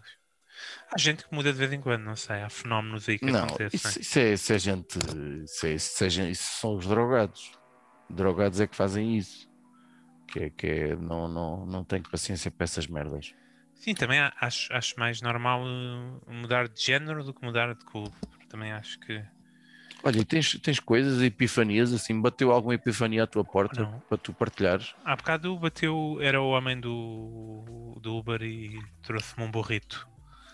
[0.92, 3.44] Há gente que muda de vez em quando, não sei, há fenómenos aí que Não,
[3.44, 3.76] acontecem.
[3.76, 4.98] isso, isso é, isso é gente.
[5.44, 7.52] Isso, é, isso, é gente- isso são os drogados.
[8.08, 9.45] Drogados é que fazem isso.
[10.26, 13.34] Que é, que é- não, não, não tenho paciência para essas merdas.
[13.74, 18.14] Sim, também acho, acho mais normal uh, mudar de género do que mudar de clube.
[18.48, 19.22] Também acho que.
[20.02, 24.00] Olha, tens, tens coisas, epifanias, assim, bateu alguma epifania à tua porta Não.
[24.08, 24.94] para tu partilhares?
[25.04, 30.06] Há bocado bateu, era o homem do, do Uber e trouxe-me um burrito.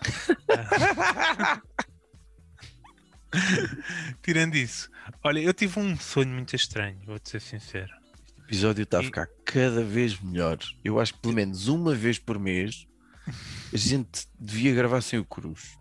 [4.22, 4.90] Tirando isso,
[5.24, 7.92] olha, eu tive um sonho muito estranho, vou-te ser sincero.
[8.52, 10.58] O episódio está a ficar cada vez melhor.
[10.84, 12.86] Eu acho que pelo menos uma vez por mês
[13.72, 15.78] a gente devia gravar sem o Cruz.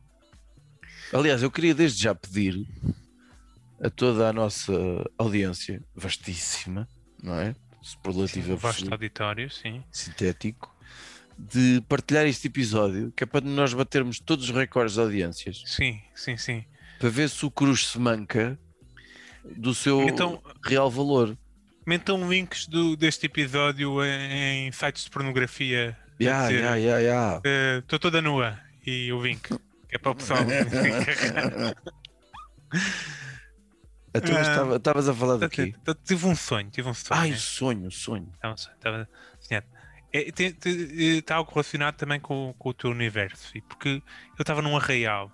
[1.11, 2.65] Aliás, eu queria desde já pedir
[3.83, 4.71] a toda a nossa
[5.17, 6.87] audiência, vastíssima,
[7.21, 7.53] não é?
[7.81, 9.83] Superlativo Um vasto auditório, sim.
[9.91, 10.73] sintético,
[11.37, 15.99] de partilhar este episódio, que é para nós batermos todos os recordes de audiências, Sim,
[16.15, 16.63] sim, sim.
[16.99, 18.57] para ver se o Cruz se manca
[19.57, 21.37] do seu Então- real valor.
[21.85, 25.97] Mentam links do, deste episódio em, em sites de pornografia.
[26.19, 27.41] Ya, dizer, ya, ya, ya.
[27.79, 28.59] Estou toda nua.
[28.85, 29.47] E o link.
[29.89, 30.39] Que é para o pessoal.
[34.13, 35.73] Então, Estavas a falar do quê?
[36.03, 37.17] tive um sonho, tive um sonho.
[37.19, 37.35] Ai, né?
[37.35, 38.29] o sonho, o sonho.
[38.33, 39.65] Estava, estava sonhado.
[40.11, 43.57] É, tem- tem- eh, está algo relacionado também com, com o teu universo.
[43.57, 43.87] E porque
[44.37, 45.31] eu estava num arraial.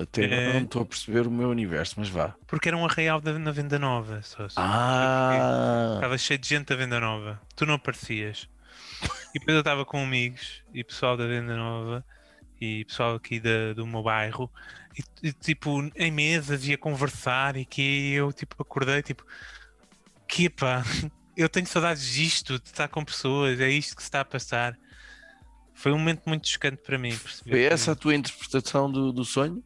[0.00, 0.52] Até É.
[0.54, 2.34] não estou a perceber o meu universo, mas vá.
[2.46, 4.20] Porque era um arraial da- na venda nova.
[4.22, 4.60] Só, só.
[4.60, 7.40] Ah, Estava cheio de gente da venda nova.
[7.56, 8.48] Tu não aparecias.
[9.34, 12.04] E depois eu estava com amigos e pessoal da venda nova
[12.60, 14.50] e pessoal aqui da, do meu bairro.
[14.98, 19.24] E, e, tipo, em mesas ia conversar e que eu tipo acordei tipo
[20.28, 20.82] que pá,
[21.36, 24.76] eu tenho saudades disto, de estar com pessoas, é isto que se está a passar.
[25.80, 27.10] Foi um momento muito chocante para mim.
[27.10, 29.64] foi essa a tua interpretação do, do sonho?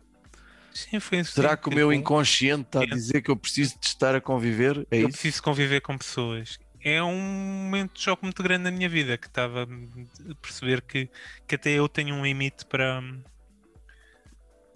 [0.72, 2.87] Sim, foi assim, Será que o meu inconsciente está a É.
[2.87, 4.87] dizer que eu preciso de estar a conviver?
[4.92, 5.18] É eu isso?
[5.18, 6.57] preciso conviver com pessoas.
[6.81, 7.16] É um
[7.64, 11.11] momento de choque muito grande na minha vida que estava a perceber que,
[11.48, 13.03] que até eu tenho um limite para,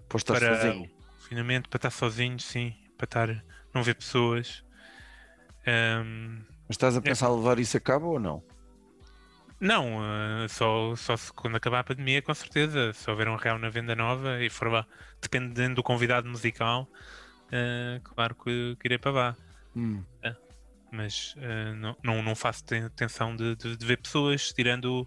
[0.09, 0.90] Posso estar para sozinho.
[1.29, 4.64] finalmente para estar sozinho, sim, para estar não ver pessoas.
[5.66, 8.42] Ahm, Mas estás a pensar levar isso a cabo ou não?
[9.61, 12.92] Não, ah, só, só se quando acabar a pandemia, com certeza.
[12.92, 14.87] Se houver um real na venda nova e for lá,
[15.21, 16.88] dependendo do convidado musical,
[17.53, 19.37] ah, claro que, que irei para lá.
[19.77, 20.03] Hum.
[20.90, 25.07] mas eh, não, não, não faço ten- tensão de, de- de ver pessoas tirando.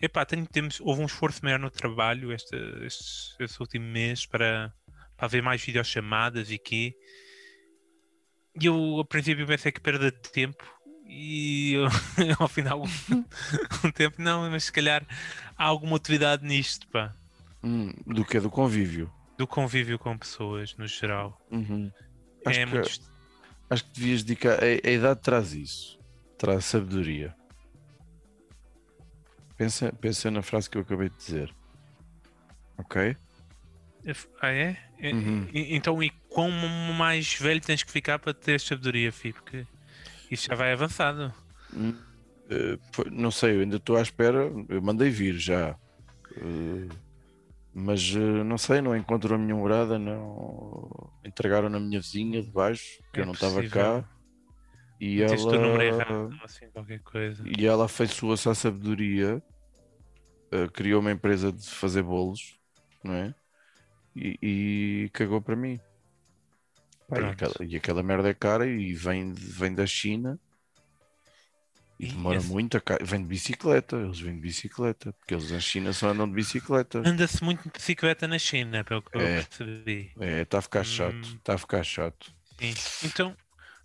[0.00, 4.72] Epá, tenho, temos, houve um esforço maior no trabalho este, este, este último mês para,
[5.16, 6.94] para haver mais videochamadas e quê.
[8.60, 10.64] E eu, a princípio, pensei que perda de tempo
[11.08, 11.86] e eu,
[12.38, 12.82] ao final,
[13.84, 15.04] um tempo, não, mas se calhar
[15.56, 17.14] há alguma utilidade nisto, pá,
[17.62, 19.12] Hum, do que é do convívio.
[19.36, 21.40] do convívio com pessoas no geral.
[21.50, 21.90] Uhum.
[22.46, 22.90] Acho, é que, muito.
[23.70, 24.58] acho que devias dedicar.
[24.62, 25.98] A, a idade traz isso,
[26.38, 27.34] traz sabedoria.
[29.56, 31.52] Pensa, pensa na frase que eu acabei de dizer.
[32.78, 33.16] Ok?
[34.40, 34.76] Ah, é?
[35.00, 35.48] É- Uhum.
[35.52, 36.50] Então, e quão
[36.96, 39.32] mais velho tens que ficar para ter sabedoria, Fi?
[39.32, 39.66] Porque
[40.30, 41.32] isso já vai avançado.
[41.72, 42.02] Hum,
[42.92, 44.50] foi- não sei, eu ainda estou à espera.
[44.68, 45.76] Eu mandei vir já.
[46.36, 46.88] Eh,
[47.74, 52.50] Mas eh, não sei, não encontro a minha morada, não entregaram na minha vizinha de
[52.50, 54.04] baixo, que É eu não estava cá.
[55.00, 57.44] E Tens o número ela, errado, assim, qualquer coisa.
[57.44, 59.42] e ela afeiçoou-se à sabedoria,
[60.74, 62.58] criou uma empresa de fazer bolos,
[63.02, 63.34] não é?
[64.16, 64.38] E,
[65.06, 65.80] e cagou para mim.
[67.08, 70.38] Pá, e, aquela, e aquela merda é cara e vem, vem da China
[71.98, 72.76] e demora esse- muito.
[72.76, 72.98] A ca...
[73.02, 76.98] Vem de bicicleta, eles vêm de bicicleta, porque eles na China só andam de bicicleta.
[77.04, 79.42] Anda-se muito de bicicleta na China, pelo que eu É.
[79.42, 80.12] percebi.
[80.20, 81.34] É, está a ficar chato, Hum.
[81.38, 82.32] está a ficar chato.
[82.60, 82.74] Sim.
[83.04, 83.36] Então,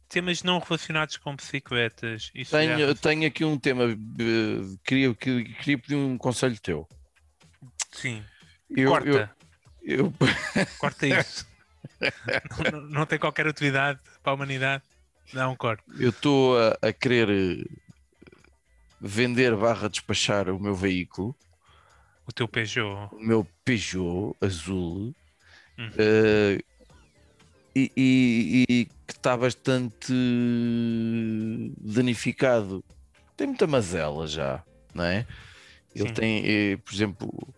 [0.09, 2.29] temas não relacionados com bicicletas.
[2.35, 6.87] Isso Tenho, tenho aqui um tema, eh, queria, que- queria pedir um conselho teu.
[7.91, 8.23] Sim.
[8.69, 9.35] Eu, Corta.
[9.81, 10.13] eu- eu-
[10.77, 11.47] Corta isso.
[12.71, 14.83] não, não- tem qualquer utilidade para a humanidade.
[15.33, 15.83] Dá um corte.
[15.99, 17.63] Eu estou a, a querer eh,
[18.99, 21.35] vender barra despachar o meu veículo,
[22.27, 23.09] O teu Peugeot.
[23.13, 25.13] o meu Peugeot azul,
[25.77, 25.91] Uhum.
[25.97, 26.59] eh,
[27.75, 30.13] e, e- e que está bastante
[31.77, 32.83] danificado.
[33.35, 35.25] Tem muita mazela já, não é?
[35.95, 36.13] Ele Sim.
[36.13, 37.55] tem, eh, por exemplo,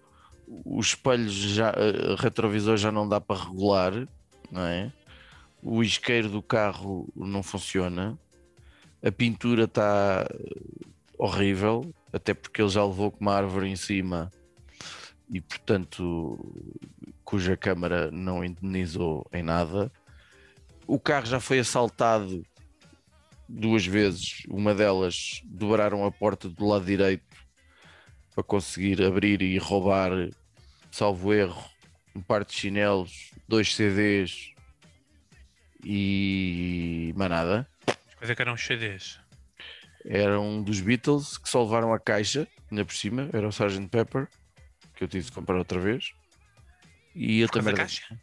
[0.66, 1.74] os espelhos já,
[2.20, 4.08] retrovisor já não dá para regular,
[4.51, 4.91] não é?
[5.62, 8.17] O isqueiro do carro não funciona,
[9.03, 10.27] a pintura está
[11.17, 14.31] horrível, até porque ele já levou com uma árvore em cima
[15.29, 16.38] e, portanto,
[17.23, 19.91] cuja câmara não indenizou em nada.
[20.88, 22.45] O carro já foi assaltado
[23.47, 27.23] duas vezes, uma delas dobraram a porta do lado direito
[28.34, 30.12] para conseguir abrir e roubar,
[30.91, 31.63] salvo erro,
[32.15, 34.54] um par de chinelos, dois CDs
[35.84, 37.67] e mais nada.
[38.17, 39.19] Coisa que eram CDs.
[40.06, 43.88] Era um dos Beatles que só levaram a caixa, ainda por cima, era o Sgt.
[43.89, 44.28] Pepper,
[44.95, 46.13] que eu tive de comprar outra vez.
[47.13, 48.17] E eu também caixa.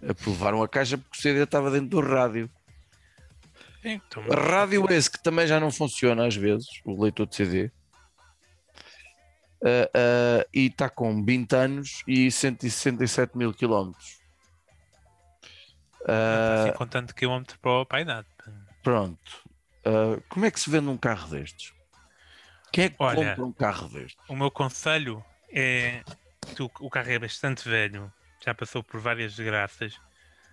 [0.00, 2.50] levaram a caixa porque o CD estava dentro do rádio.
[3.84, 7.70] Então, A rádio esse que também já não funciona às vezes, o leitor de CD.
[9.62, 14.18] Ah, ah, e está com 20 anos e 167 mil quilómetros.
[16.06, 18.26] Ah, assim, com tanto quilómetro para, a idade.
[18.82, 19.44] pronto.
[19.84, 21.72] Ah, como é que se vende um carro destes?
[22.72, 24.16] Quem é que Olha, compra um carro destes?
[24.28, 26.02] O meu conselho é.
[26.54, 28.12] Tu, o carro é bastante velho,
[28.44, 29.98] já passou por várias desgraças.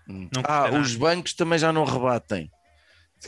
[0.07, 0.29] Hum.
[0.43, 2.51] Ah, os bancos também já não rebatem.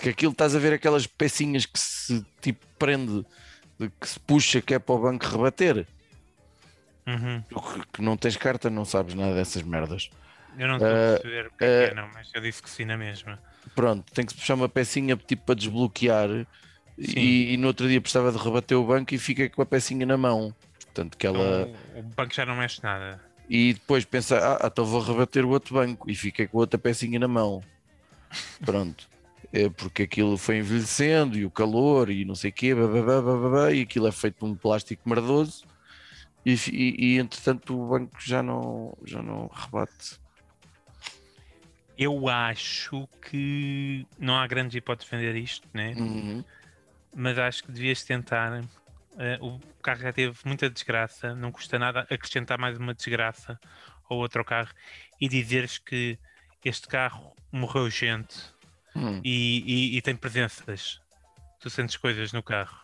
[0.02, 3.26] Que aquilo estás a ver aquelas pecinhas que se tipo prende,
[3.80, 5.86] de- que se puxa que é para o banco rebater.
[7.08, 7.42] Uhum.
[7.44, 10.10] Que- que não tens carta, não sabes nada dessas merdas.
[10.58, 12.70] Eu não estou a Eh, perceber o que é, é, não, mas eu disse que
[12.70, 13.38] sim na mesma.
[13.76, 16.30] Pronto, tem que se puxar uma pecinha tipo para desbloquear
[16.98, 20.06] e, e no outro dia precisava de rebater o banco e fica com a pecinha
[20.06, 20.56] na mão.
[20.86, 21.68] Portanto, que ela.
[21.70, 23.22] Então, o banco já não mexe nada.
[23.50, 26.80] E depois pensa, ah, então vou rebater o outro banco e fica com a outra
[26.80, 27.62] pecinha na mão.
[28.66, 29.08] Pronto.
[29.56, 33.72] É porque aquilo foi envelhecendo e o calor e não sei o quê, bababá, bababá,
[33.72, 35.64] e aquilo é feito de um plástico merdoso
[36.46, 40.20] e, e, e, entretanto o banco já não, já não rebate.
[41.98, 45.94] Eu acho que não há grandes hipóteses de vender isto, né?
[45.96, 46.44] Uhum.
[47.16, 48.62] mas acho que devias tentar.
[49.18, 53.58] eh, o carro já teve muita desgraça, não custa nada acrescentar mais uma desgraça
[54.10, 54.74] ao outro carro
[55.22, 56.20] e dizeres que
[56.62, 58.54] este carro morreu gente
[58.96, 59.22] Hum.
[59.24, 61.00] e, e- e tem presenças.
[61.60, 62.78] Tu sentes coisas no carro.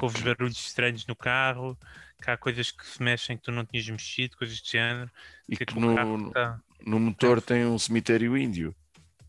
[0.00, 1.76] Ouves barulhos estranhos no carro,
[2.22, 5.10] que há coisas que se mexem que tu não tinhas mexido, coisas de género.
[5.48, 8.74] E que que o no, tá- no motor tem um cemitério índio.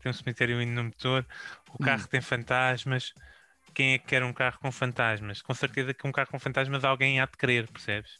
[0.00, 1.26] tem um cemitério indo no motor,
[1.68, 1.84] o Hum.
[1.84, 3.12] carro tem fantasmas.
[3.74, 5.42] Quem é que quer um carro com fantasmas?
[5.42, 8.10] Com certeza que um carro com fantasmas alguém há de querer, percebes?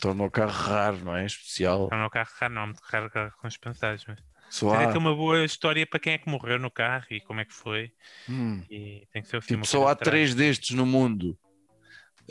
[0.00, 1.26] Torna o carro raro, não é?
[1.26, 1.88] Especial.
[1.90, 4.18] É um carro raro, não, um carro, carro com os fantasmas.
[4.50, 7.06] Só Tem há, que ter uma boa história para quem é que morreu no carro
[7.10, 7.92] e como é que foi.
[8.28, 11.38] hum, E tem que ser assim, tipo, uma só coisa há três destes no mundo.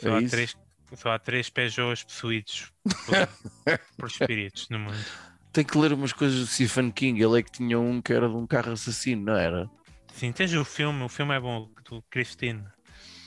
[0.00, 0.30] Só, é há isso?
[0.30, 0.56] três,
[0.94, 3.14] só há três Peugeots possuídos por,
[3.98, 5.04] por espíritos no mundo.
[5.52, 7.22] Tem que ler umas coisas do Stephen King.
[7.22, 9.70] Ele é que tinha um que era de um carro assassino, não era?
[10.12, 12.64] Sim, tens o filme, o filme é bom, do Christine,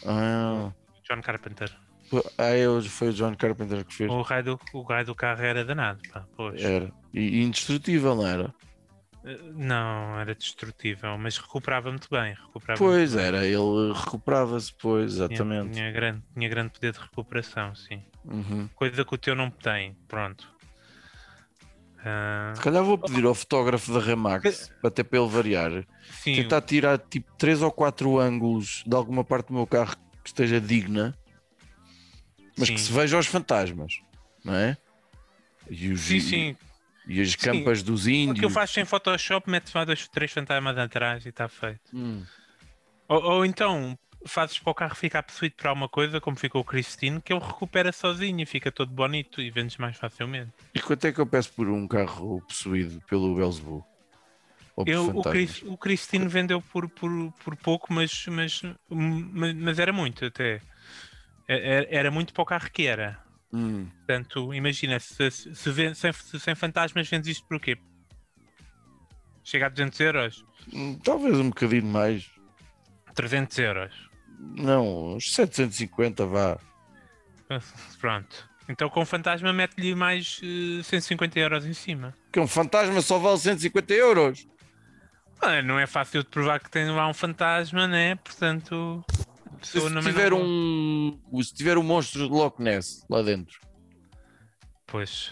[0.06, 0.72] Ah,
[1.08, 1.76] John Carpenter.
[2.38, 4.12] ah eu, foi o John Carpenter que fez.
[4.12, 6.62] O raio do, o raio do carro era danado, pá, pois.
[6.62, 6.92] Era.
[7.14, 8.54] E indestrutível, não era?
[9.54, 12.34] Não, era destrutível, mas recuperava muito bem.
[12.34, 13.26] Recuperava Pois muito bem.
[13.26, 15.74] era, ele recuperava-se, pois, Tinha- exatamente.
[15.74, 18.02] Tinha, grande, tinha grande poder de recuperação, sim.
[18.24, 18.70] Uhum.
[18.76, 20.48] Coisa que o teu não tem, pronto.
[22.04, 25.72] Ah, Se calhar vou pedir ao fotógrafo da Remax, até para ele variar,
[26.10, 30.30] sim, tentar tirar tipo 3 ou 4 ângulos de alguma parte do meu carro que
[30.30, 31.14] esteja digna,
[32.58, 32.86] mas que Sim.
[32.86, 34.00] se veja os fantasmas,
[34.46, 34.78] não é?
[35.70, 36.58] E, os, Sim, sim.
[37.10, 37.38] E as Sim.
[37.38, 38.54] campas dos O que eu índios.
[38.54, 41.82] faço em Photoshop, metes lá dois, três fantasmas atrás e está feito.
[41.92, 42.24] Hum.
[43.08, 46.64] Ou, ou então fazes para o carro ficar possuído para alguma coisa, como ficou o
[46.64, 50.52] Cristine, que ele recupera sozinho e fica todo bonito e vendes mais facilmente.
[50.76, 53.84] E quanto é que eu peço por um carro possuído pelo Belzebu?
[54.86, 55.24] Eu, o?
[55.24, 57.10] Chris, o Christine vendeu por, por,
[57.44, 60.62] por pouco, mas, mas, mas, mas era muito até.
[61.48, 63.20] Era, era muito para o carro que era.
[63.52, 63.88] Hum.
[64.06, 67.78] Portanto, imagina, se, se, se vende- sem, sem fantasmas vendes isto por quê?
[69.44, 70.46] Chega a 200 euros?
[70.72, 72.30] Hum, Talvez um bocadinho mais.
[73.16, 74.10] 300 euros.
[74.40, 76.58] Não, uns 750 vá.
[78.00, 78.48] Pronto.
[78.70, 82.14] Então com fantasma mete-lhe mais eh, 150 euros em cima.
[82.32, 84.48] Que um fantasma só vale 150 euros.
[85.42, 88.16] Ah, não é fácil de provar que tem lá um fantasma, né?
[88.16, 89.04] Portanto.
[89.62, 91.20] Se não- tiver não- um.
[91.44, 93.60] Se tiver um monstro de Loch Ness lá dentro.
[94.88, 95.30] Pois.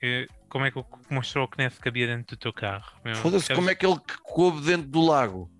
[0.00, 2.92] eh, como é que o mostrou que nesse cabia dentro do teu carro?
[3.16, 5.50] Foda-se, como é que ele coube dentro do lago?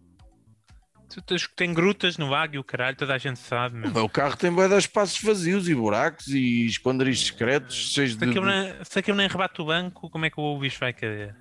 [1.08, 3.90] Tu tens que tem grutas no lago e o caralho, toda a gente sabe, meu.
[3.90, 8.18] O meu carro tem bué de espaços vazios e buracos e esconderijos secretos cheios Se
[8.18, 8.24] de.
[8.28, 11.34] aquilo, nem, se aquilo nem rebate o banco, como é que o bicho vai caber?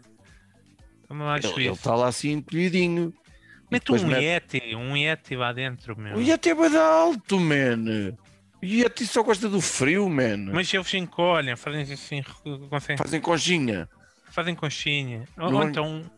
[1.10, 3.14] Ele está lá assim encolhidinho.
[3.72, 6.18] Mete um mete- Yeti, um Yeti lá dentro, meu.
[6.18, 8.16] O Yeti é de alto, man.
[8.62, 10.38] O Yeti só gosta do frio, man.
[10.54, 12.24] Mas eles encolhem, fazem assim,
[12.70, 13.90] conseguem, Fazem conchinha.
[14.32, 15.28] fazem conchinha.
[15.38, 16.10] Ou, então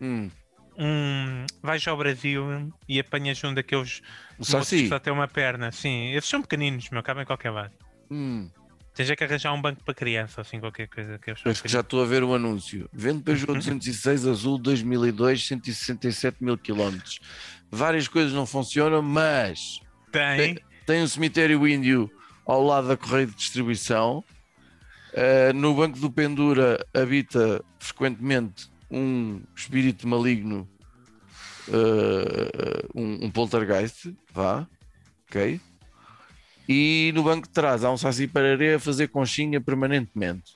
[0.00, 0.30] Hum.
[0.78, 4.00] um, vais ao Brasil e apanhas um daqueles
[4.38, 4.88] que Saci.
[4.88, 5.72] só tem uma perna.
[5.72, 7.72] Sim, esses são pequeninos, meu, cabem em qualquer lado.
[8.10, 8.48] Hum.
[8.98, 11.20] Tens é que arranjar um banco para criança, assim, qualquer coisa.
[11.20, 12.90] Que são Parece que já estou a ver o anúncio.
[12.92, 17.20] Vende Peugeot 206 azul 2002, 167 mil quilómetros.
[17.70, 19.80] Várias coisas não funcionam, mas
[20.10, 20.58] Tem.
[20.84, 22.10] tem um cemitério índio
[22.44, 24.24] ao lado da correia de distribuição.
[25.12, 30.68] Uh, no banco do Pendura habita frequentemente um espírito maligno,
[31.68, 34.66] uh, um, um poltergeist, vá,
[35.28, 35.60] ok?
[36.68, 40.54] E no banco de trás há um saci pararé a fazer conchinha permanentemente.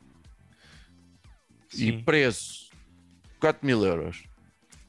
[1.73, 2.03] E Sim.
[2.03, 2.71] preço
[3.41, 4.23] 4 mil euros.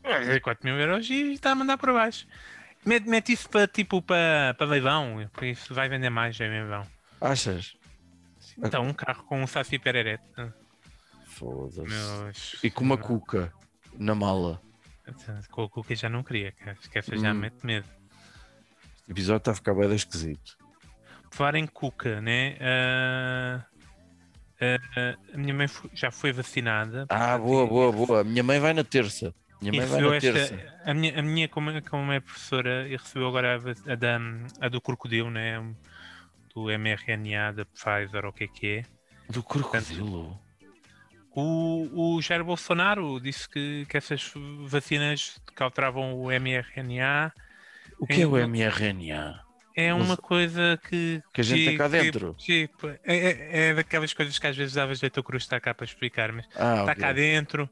[0.04, 2.28] É 4 mil euros e está a mandar para baixo.
[2.86, 6.86] Mete, mete isso para tipo para, para leilão, porque isso vai vender mais em leilão.
[7.22, 7.78] Achas?
[8.58, 10.22] Então, um carro com um Saci Pereret.
[11.26, 12.58] Foda-se.
[12.62, 13.52] E com uma cuca
[13.98, 14.62] na mala.
[15.50, 16.78] Com o Cuca já não queria, cara.
[16.80, 17.36] Esquece, já Hum.
[17.36, 17.88] mete medo.
[19.00, 20.58] Este episódio está a ficar bem esquisito.
[21.34, 22.56] Por Falar em Cuca, né?
[22.62, 23.66] Ah,
[24.62, 25.66] ah, a minha mãe
[25.96, 27.08] já foi vacinada.
[27.10, 28.24] Ah, portanto, boa, e- boa, boa.
[28.24, 29.34] Minha mãe vai na terça.
[29.60, 30.76] Minha mãe vai na esta- terça.
[30.86, 34.20] a minha, a minha como, é- como é professora, e recebeu agora a, a da,
[34.62, 35.60] a do crocodilo, né?
[36.54, 38.84] Do mRNA da Pfizer, ou o que é que é.
[39.28, 40.40] Do crocodilo.
[41.36, 44.32] O, o Jair Bolsonaro disse que, que essas
[44.68, 47.34] vacinas que alteravam o mRNA
[48.00, 49.43] O que é o É, mRNA?
[49.76, 51.22] É uma coisa que.
[51.34, 52.36] Que a gente tem cá dentro.
[52.38, 52.70] que-
[53.04, 55.86] é, é- é daquelas coisas que às vezes dava jeito ao Cruz estar cá para
[55.86, 56.96] explicar, mas Ah, está ok.
[56.96, 57.70] cá dentro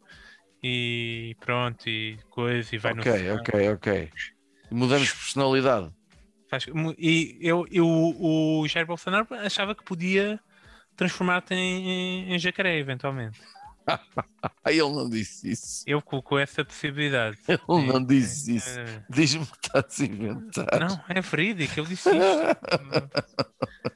[0.64, 3.02] e pronto, e coisa, e vai no.
[3.02, 4.10] Ok, ok, ok.
[4.70, 5.92] Mudamos de personalidade.
[6.98, 10.40] E eu, eu, o Jair Bolsonaro achava que podia
[10.98, 11.90] transformar-te em,
[12.30, 13.40] em, em jacaré, eventualmente.
[14.66, 15.84] Ele não disse isso.
[15.88, 17.38] Eu colocou essa possibilidade.
[17.48, 18.80] Ele não disse É, isso.
[18.80, 20.80] é, Diz-me que estás a inventar.
[20.80, 22.20] Não, é verídico, ele disse isto.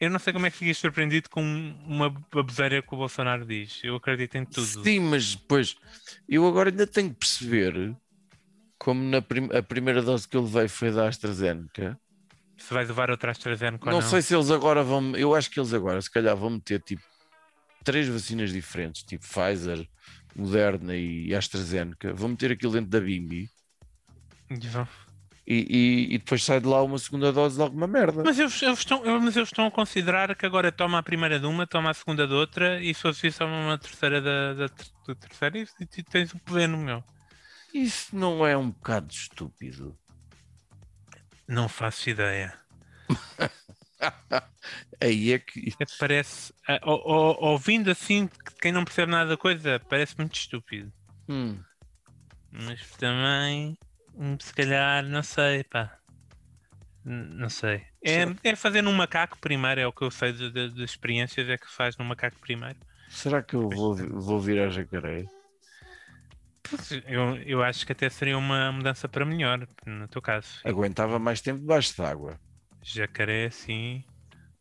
[0.00, 1.42] Eu não sei como é que fiquei surpreendido com
[1.86, 3.80] uma baboseira que o Bolsonaro diz.
[3.84, 4.82] Eu acredito em tudo.
[4.82, 5.76] Sim, mas depois
[6.26, 7.94] eu agora ainda tenho que perceber
[8.78, 12.00] como na prim- a primeira dose que eu levei foi da AstraZeneca.
[12.56, 14.08] Se vais levar outra AstraZeneca ou Não, não.
[14.08, 15.14] sei se eles agora vão.
[15.16, 17.02] Eu acho que eles agora, se calhar, vão meter tipo
[17.84, 19.86] três vacinas diferentes, tipo Pfizer,
[20.34, 22.12] Moderna e AstraZeneca.
[22.14, 23.48] Vão meter aquilo dentro da Bimbi
[25.46, 28.22] e, e- e depois sai de lá uma segunda dose de alguma merda.
[28.24, 31.46] Mas eles, eles estão, mas eles estão a considerar que agora toma a primeira de
[31.46, 34.66] uma, toma a segunda de outra e se fosse isso, toma uma terceira da, da,
[34.66, 37.02] da terceira e, e tens o pleno, meu.
[37.74, 39.96] Isso não é um bocado estúpido.
[41.48, 42.54] Não faço ideia.
[45.02, 45.72] Aí é que.
[45.98, 50.34] Parece, ah, ou- ou- ouvindo assim, que quem não percebe nada da coisa, parece muito
[50.36, 50.92] estúpido.
[51.28, 51.58] Hum.
[52.52, 53.76] Mas também,
[54.14, 55.96] hum, se calhar, não sei, pá.
[57.04, 57.82] Não sei.
[58.04, 61.70] É, é fazer num macaco primeiro, é o que eu sei de experiências, é que
[61.70, 62.78] faz num macaco primeiro.
[63.10, 65.24] Será que eu vou, vou virar jacaré?
[67.08, 70.60] Eu, eu acho que até seria uma mudança para melhor, no teu caso.
[70.64, 72.38] Aguentava mais tempo debaixo d'água.
[72.82, 74.04] Jacaré, sim.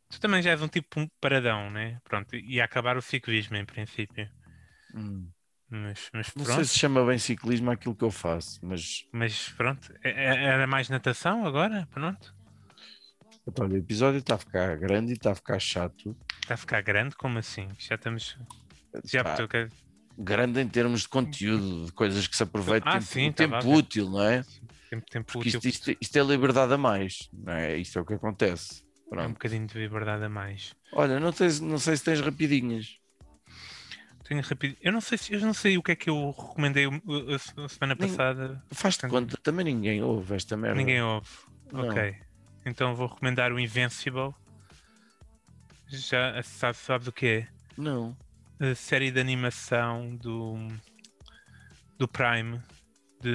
[0.09, 1.99] Tu também já és um tipo um paradão, né?
[2.03, 4.30] Pronto, ia acabar o ciclismo em princípio.
[4.93, 5.30] Hum.
[5.70, 9.93] Mas, mas Não sei se chama bem ciclismo aquilo que eu faço, mas mas pronto.
[10.03, 11.88] É- é- Era mais natação agora?
[11.91, 12.34] Pronto.
[13.47, 16.15] Então, o episódio está a ficar grande e está a ficar chato.
[16.41, 17.15] Está a ficar grande?
[17.15, 17.67] Como assim?
[17.78, 18.38] Já estamos.
[19.05, 19.38] Já Pá,
[20.17, 23.74] grande em termos de conteúdo, de coisas que se aproveitam, Ah, tempo, sim, o tempo
[23.74, 24.43] útil, não é?
[24.90, 27.78] Tempo, tempo isto, isto- isto é liberdade a mais, não é?
[27.78, 28.82] Isto é o que acontece.
[28.82, 29.30] É um Pronto.
[29.34, 30.76] bocadinho de liberdade a mais.
[30.94, 32.98] Olha, não, tens, não sei se tens rapidinhas.
[34.28, 34.78] Tenho rápido.
[34.82, 37.96] Eu não sei se eu não sei o que é que eu recomendei a, semana
[38.00, 38.64] Nem- passada.
[38.72, 40.78] Faz-te conta, também ninguém ouve esta merda.
[40.78, 41.28] Ninguém ouve.
[41.72, 41.90] Não.
[41.90, 42.16] Ok.
[42.66, 44.34] Então vou recomendar o Invincible.
[45.88, 47.48] Já sabe, sabes o que é?
[47.76, 48.16] Não.
[48.60, 50.68] A série de animação do,
[51.98, 52.62] do Prime
[53.22, 53.32] de,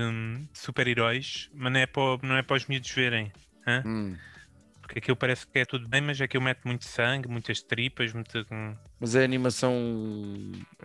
[0.50, 3.32] de super-heróis, mas não é, para, não é para os miúdos verem.
[3.84, 4.16] Hum.
[4.80, 8.44] Porque aquilo parece que é tudo bem, mas aquilo mete muito sangue, muitas tripas, muita.
[8.50, 8.76] hum.
[9.00, 9.72] Mas é animação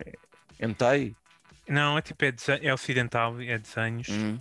[0.06, 0.14] é,
[0.66, 1.16] hentai?
[1.68, 4.08] Não, é tipo, é, é ocidental, é desenhos.
[4.10, 4.40] Hum.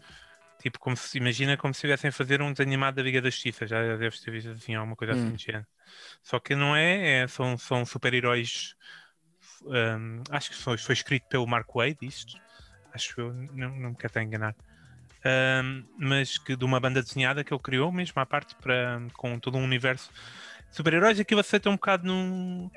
[0.60, 3.30] Tipo, como se imagina como se estivessem a fazer um desenho animado da Liga da
[3.30, 5.32] Justiça, já deves ter visto assim, alguma coisa assim Hum.
[5.32, 5.66] do género.
[6.22, 8.74] Só que não é, é- são, são super-heróis.
[9.62, 12.40] hum, acho que foi, foi escrito pelo Mark Wade, isto.
[12.98, 14.56] Acho eu, não, não me quero estar a enganar.
[15.24, 19.38] Hum, mas que de uma banda desenhada que ele criou mesmo à parte para com
[19.38, 20.10] todo um universo
[20.68, 22.68] de super-heróis, aquilo aceita um bocado num.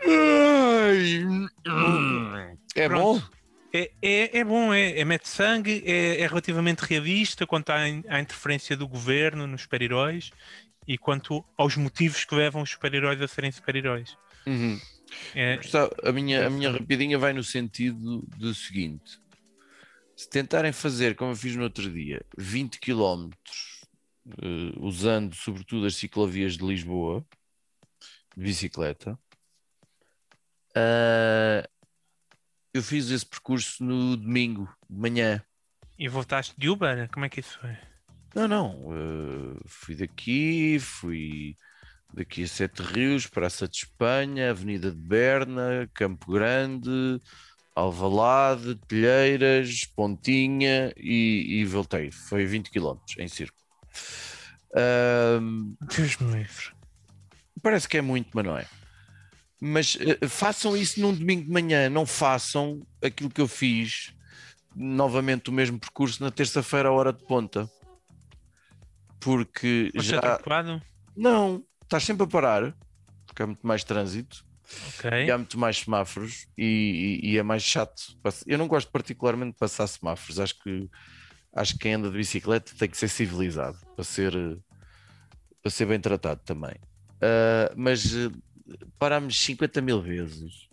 [2.76, 3.20] É Pronto.
[3.20, 3.22] bom?
[3.74, 8.04] É, é, é bom, é, é mete sangue, é, é relativamente realista quanto à, in-
[8.08, 10.30] à interferência do governo nos super-heróis
[10.88, 14.16] e quanto aos motivos que levam os super-heróis a serem super-heróis.
[14.46, 14.80] Uhum.
[15.34, 15.60] É,
[16.04, 19.21] a minha, a minha rapidinha vai no sentido do seguinte:
[20.22, 23.32] se tentarem fazer, como eu fiz no outro dia, 20 km,
[24.28, 27.26] eh, usando sobretudo as ciclovias de Lisboa,
[28.38, 29.18] de bicicleta,
[30.76, 31.68] ah,
[32.72, 35.44] eu fiz esse percurso no domingo de manhã.
[35.98, 37.10] e voltaste de Uber?
[37.12, 37.76] Como é que isso foi?
[38.36, 38.94] Não, não.
[38.94, 41.56] eh, fui daqui, fui
[42.14, 47.20] daqui a Sete Rios, Praça de Espanha, Avenida de Berna, Campo Grande,
[47.82, 52.12] Alvalade, Telheiras, Pontinha e, e voltei.
[52.12, 53.62] Foi 20 km em círculo.
[54.76, 56.74] Ahm, Deus me livre.
[57.62, 58.66] parece que é muito, mas não é.
[59.60, 64.14] Mas eh, façam isso num domingo de manhã, não façam aquilo que eu fiz,
[64.76, 67.70] novamente o mesmo percurso na terça-feira à hora de ponta.
[69.20, 70.20] Porque Foste já.
[70.20, 70.82] atropelado?
[71.16, 72.76] Não, estás sempre a parar,
[73.26, 74.44] porque há muito mais trânsito
[75.00, 75.26] Ok.
[75.26, 78.02] e há muito mais semáforos e, e- e é mais chato.
[78.48, 80.90] Eu não gosto particularmente de passar semáforos, acho que
[81.54, 84.34] acho que quem anda de bicicleta tem que ser civilizado para ser,
[85.62, 86.76] para ser bem tratado também.
[87.22, 88.14] Ah, mas
[88.98, 90.70] parámos 50 mil vezes.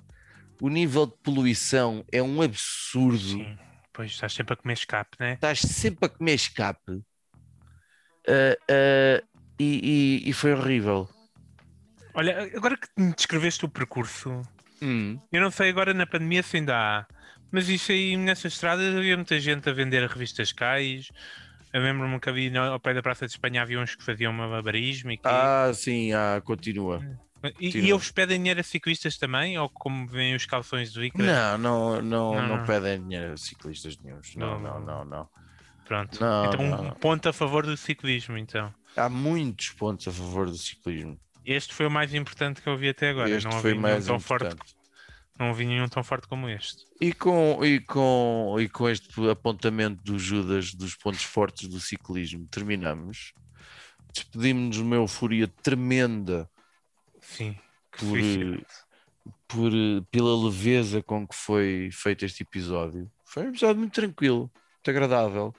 [0.61, 3.19] O nível de poluição é um absurdo.
[3.19, 3.59] Sim.
[3.93, 5.33] Pois estás sempre a comer escape, né?
[5.35, 7.03] Estás sempre a comer escape.
[8.27, 9.23] Ah, ah,
[9.59, 11.09] e, e- e foi horrível.
[12.19, 14.43] Olha, agora que me descreveste o percurso,
[14.83, 15.21] Hum.
[15.31, 17.07] eu não sei agora na pandemia se ainda há,
[17.49, 21.13] mas isso aí nessas estradas havia muita gente a vender revistas cais.
[21.73, 25.13] Eu lembro-me que havia ao pé da Praça de Espanha havia uns que faziam malabarismo
[25.13, 25.29] e que.
[25.29, 27.01] Ah, sim, ah, continua.
[27.61, 27.87] e, continua.
[27.87, 29.57] e eles pedem dinheiro a ciclistas também?
[29.57, 31.57] Ou como vêm os calções de Vicra?
[31.57, 34.35] Não, não, não, Não, não, pedem dinheiro a ciclistas nenhums.
[34.35, 35.29] Não, Não, não, não, não.
[35.85, 36.21] Pronto.
[36.21, 38.75] Não, então, um ponto a favor do ciclismo, então.
[38.97, 41.17] Há muitos pontos a favor do ciclismo.
[41.51, 43.31] Este foi o mais importante que eu vi até agora.
[43.31, 44.57] este não foi mais tão importante.
[44.59, 44.77] forte.
[45.39, 46.85] Não ouvi nenhum tão forte como este.
[47.01, 52.47] E com, e, com, e com este apontamento do Judas dos pontos fortes do ciclismo,
[52.51, 53.33] terminamos.
[54.13, 56.51] Despedimos-nos de uma euforia tremenda
[57.23, 57.57] Sim.
[57.93, 58.67] Que Por,
[59.49, 59.73] por,
[60.11, 63.11] pela leveza com que foi feito este episódio.
[63.25, 65.55] Foi um episódio muito tranquilo, muito agradável.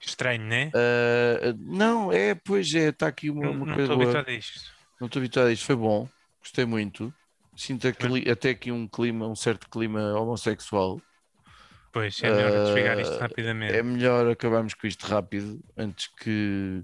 [0.00, 0.70] Estranho, né?
[0.74, 4.32] Ah, não, é, pois é, está aqui uma, Não uma não coisa estou habituado a
[4.32, 4.74] isto.
[5.04, 6.08] Não estou habituado a isto, foi bom,
[6.40, 7.12] gostei muito.
[7.54, 10.98] Sinto aquele, até aqui um clima, um certo clima homossexual.
[11.92, 13.74] Pois, é melhor isto Ah, rapidamente.
[13.74, 16.82] É melhor acabarmos com isto rápido antes que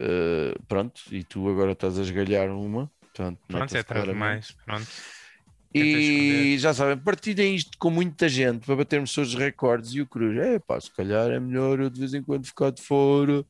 [0.00, 2.90] ah, pronto, e tu agora estás a esgalhar uma.
[2.98, 4.56] Portanto, Pronto, é tarde demais.
[4.64, 4.88] Pronto.
[5.74, 9.92] E já sabem, partilhem isto com muita gente para batermos os recordes.
[9.92, 12.70] E o Cruz, é pá, se calhar é melhor eu de vez em quando ficar
[12.70, 13.44] de fora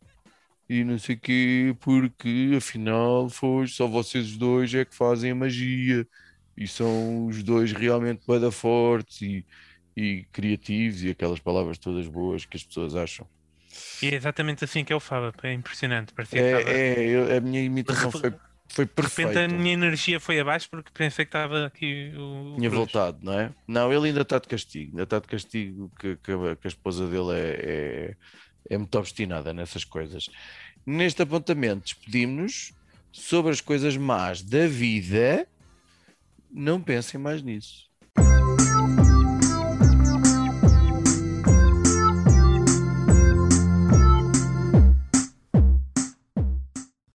[0.69, 6.07] e não sei quê, porque afinal foi só vocês dois é que fazem a magia
[6.57, 9.47] e são os dois realmente bada fortes e,
[9.97, 13.27] e criativos e aquelas palavras todas boas que as pessoas acham.
[14.03, 16.13] E é exatamente assim que é ele fala, é impressionante.
[16.13, 18.35] Parecia é, é a minha imitação foi,
[18.69, 19.33] foi perfeita.
[19.33, 22.57] De repente a minha energia foi abaixo porque pensei que estava aqui o.
[22.57, 23.51] Tinha voltado, não é?
[23.67, 27.07] Não, ele ainda está de castigo, ainda está de castigo que, que, que a esposa
[27.07, 28.17] dele é, é
[28.69, 30.29] é muito obstinada nessas coisas.
[30.87, 32.73] Neste apontamento, despedimos-nos
[33.13, 35.47] sobre as coisas más da vida.
[36.51, 37.88] Não pensem mais nisso.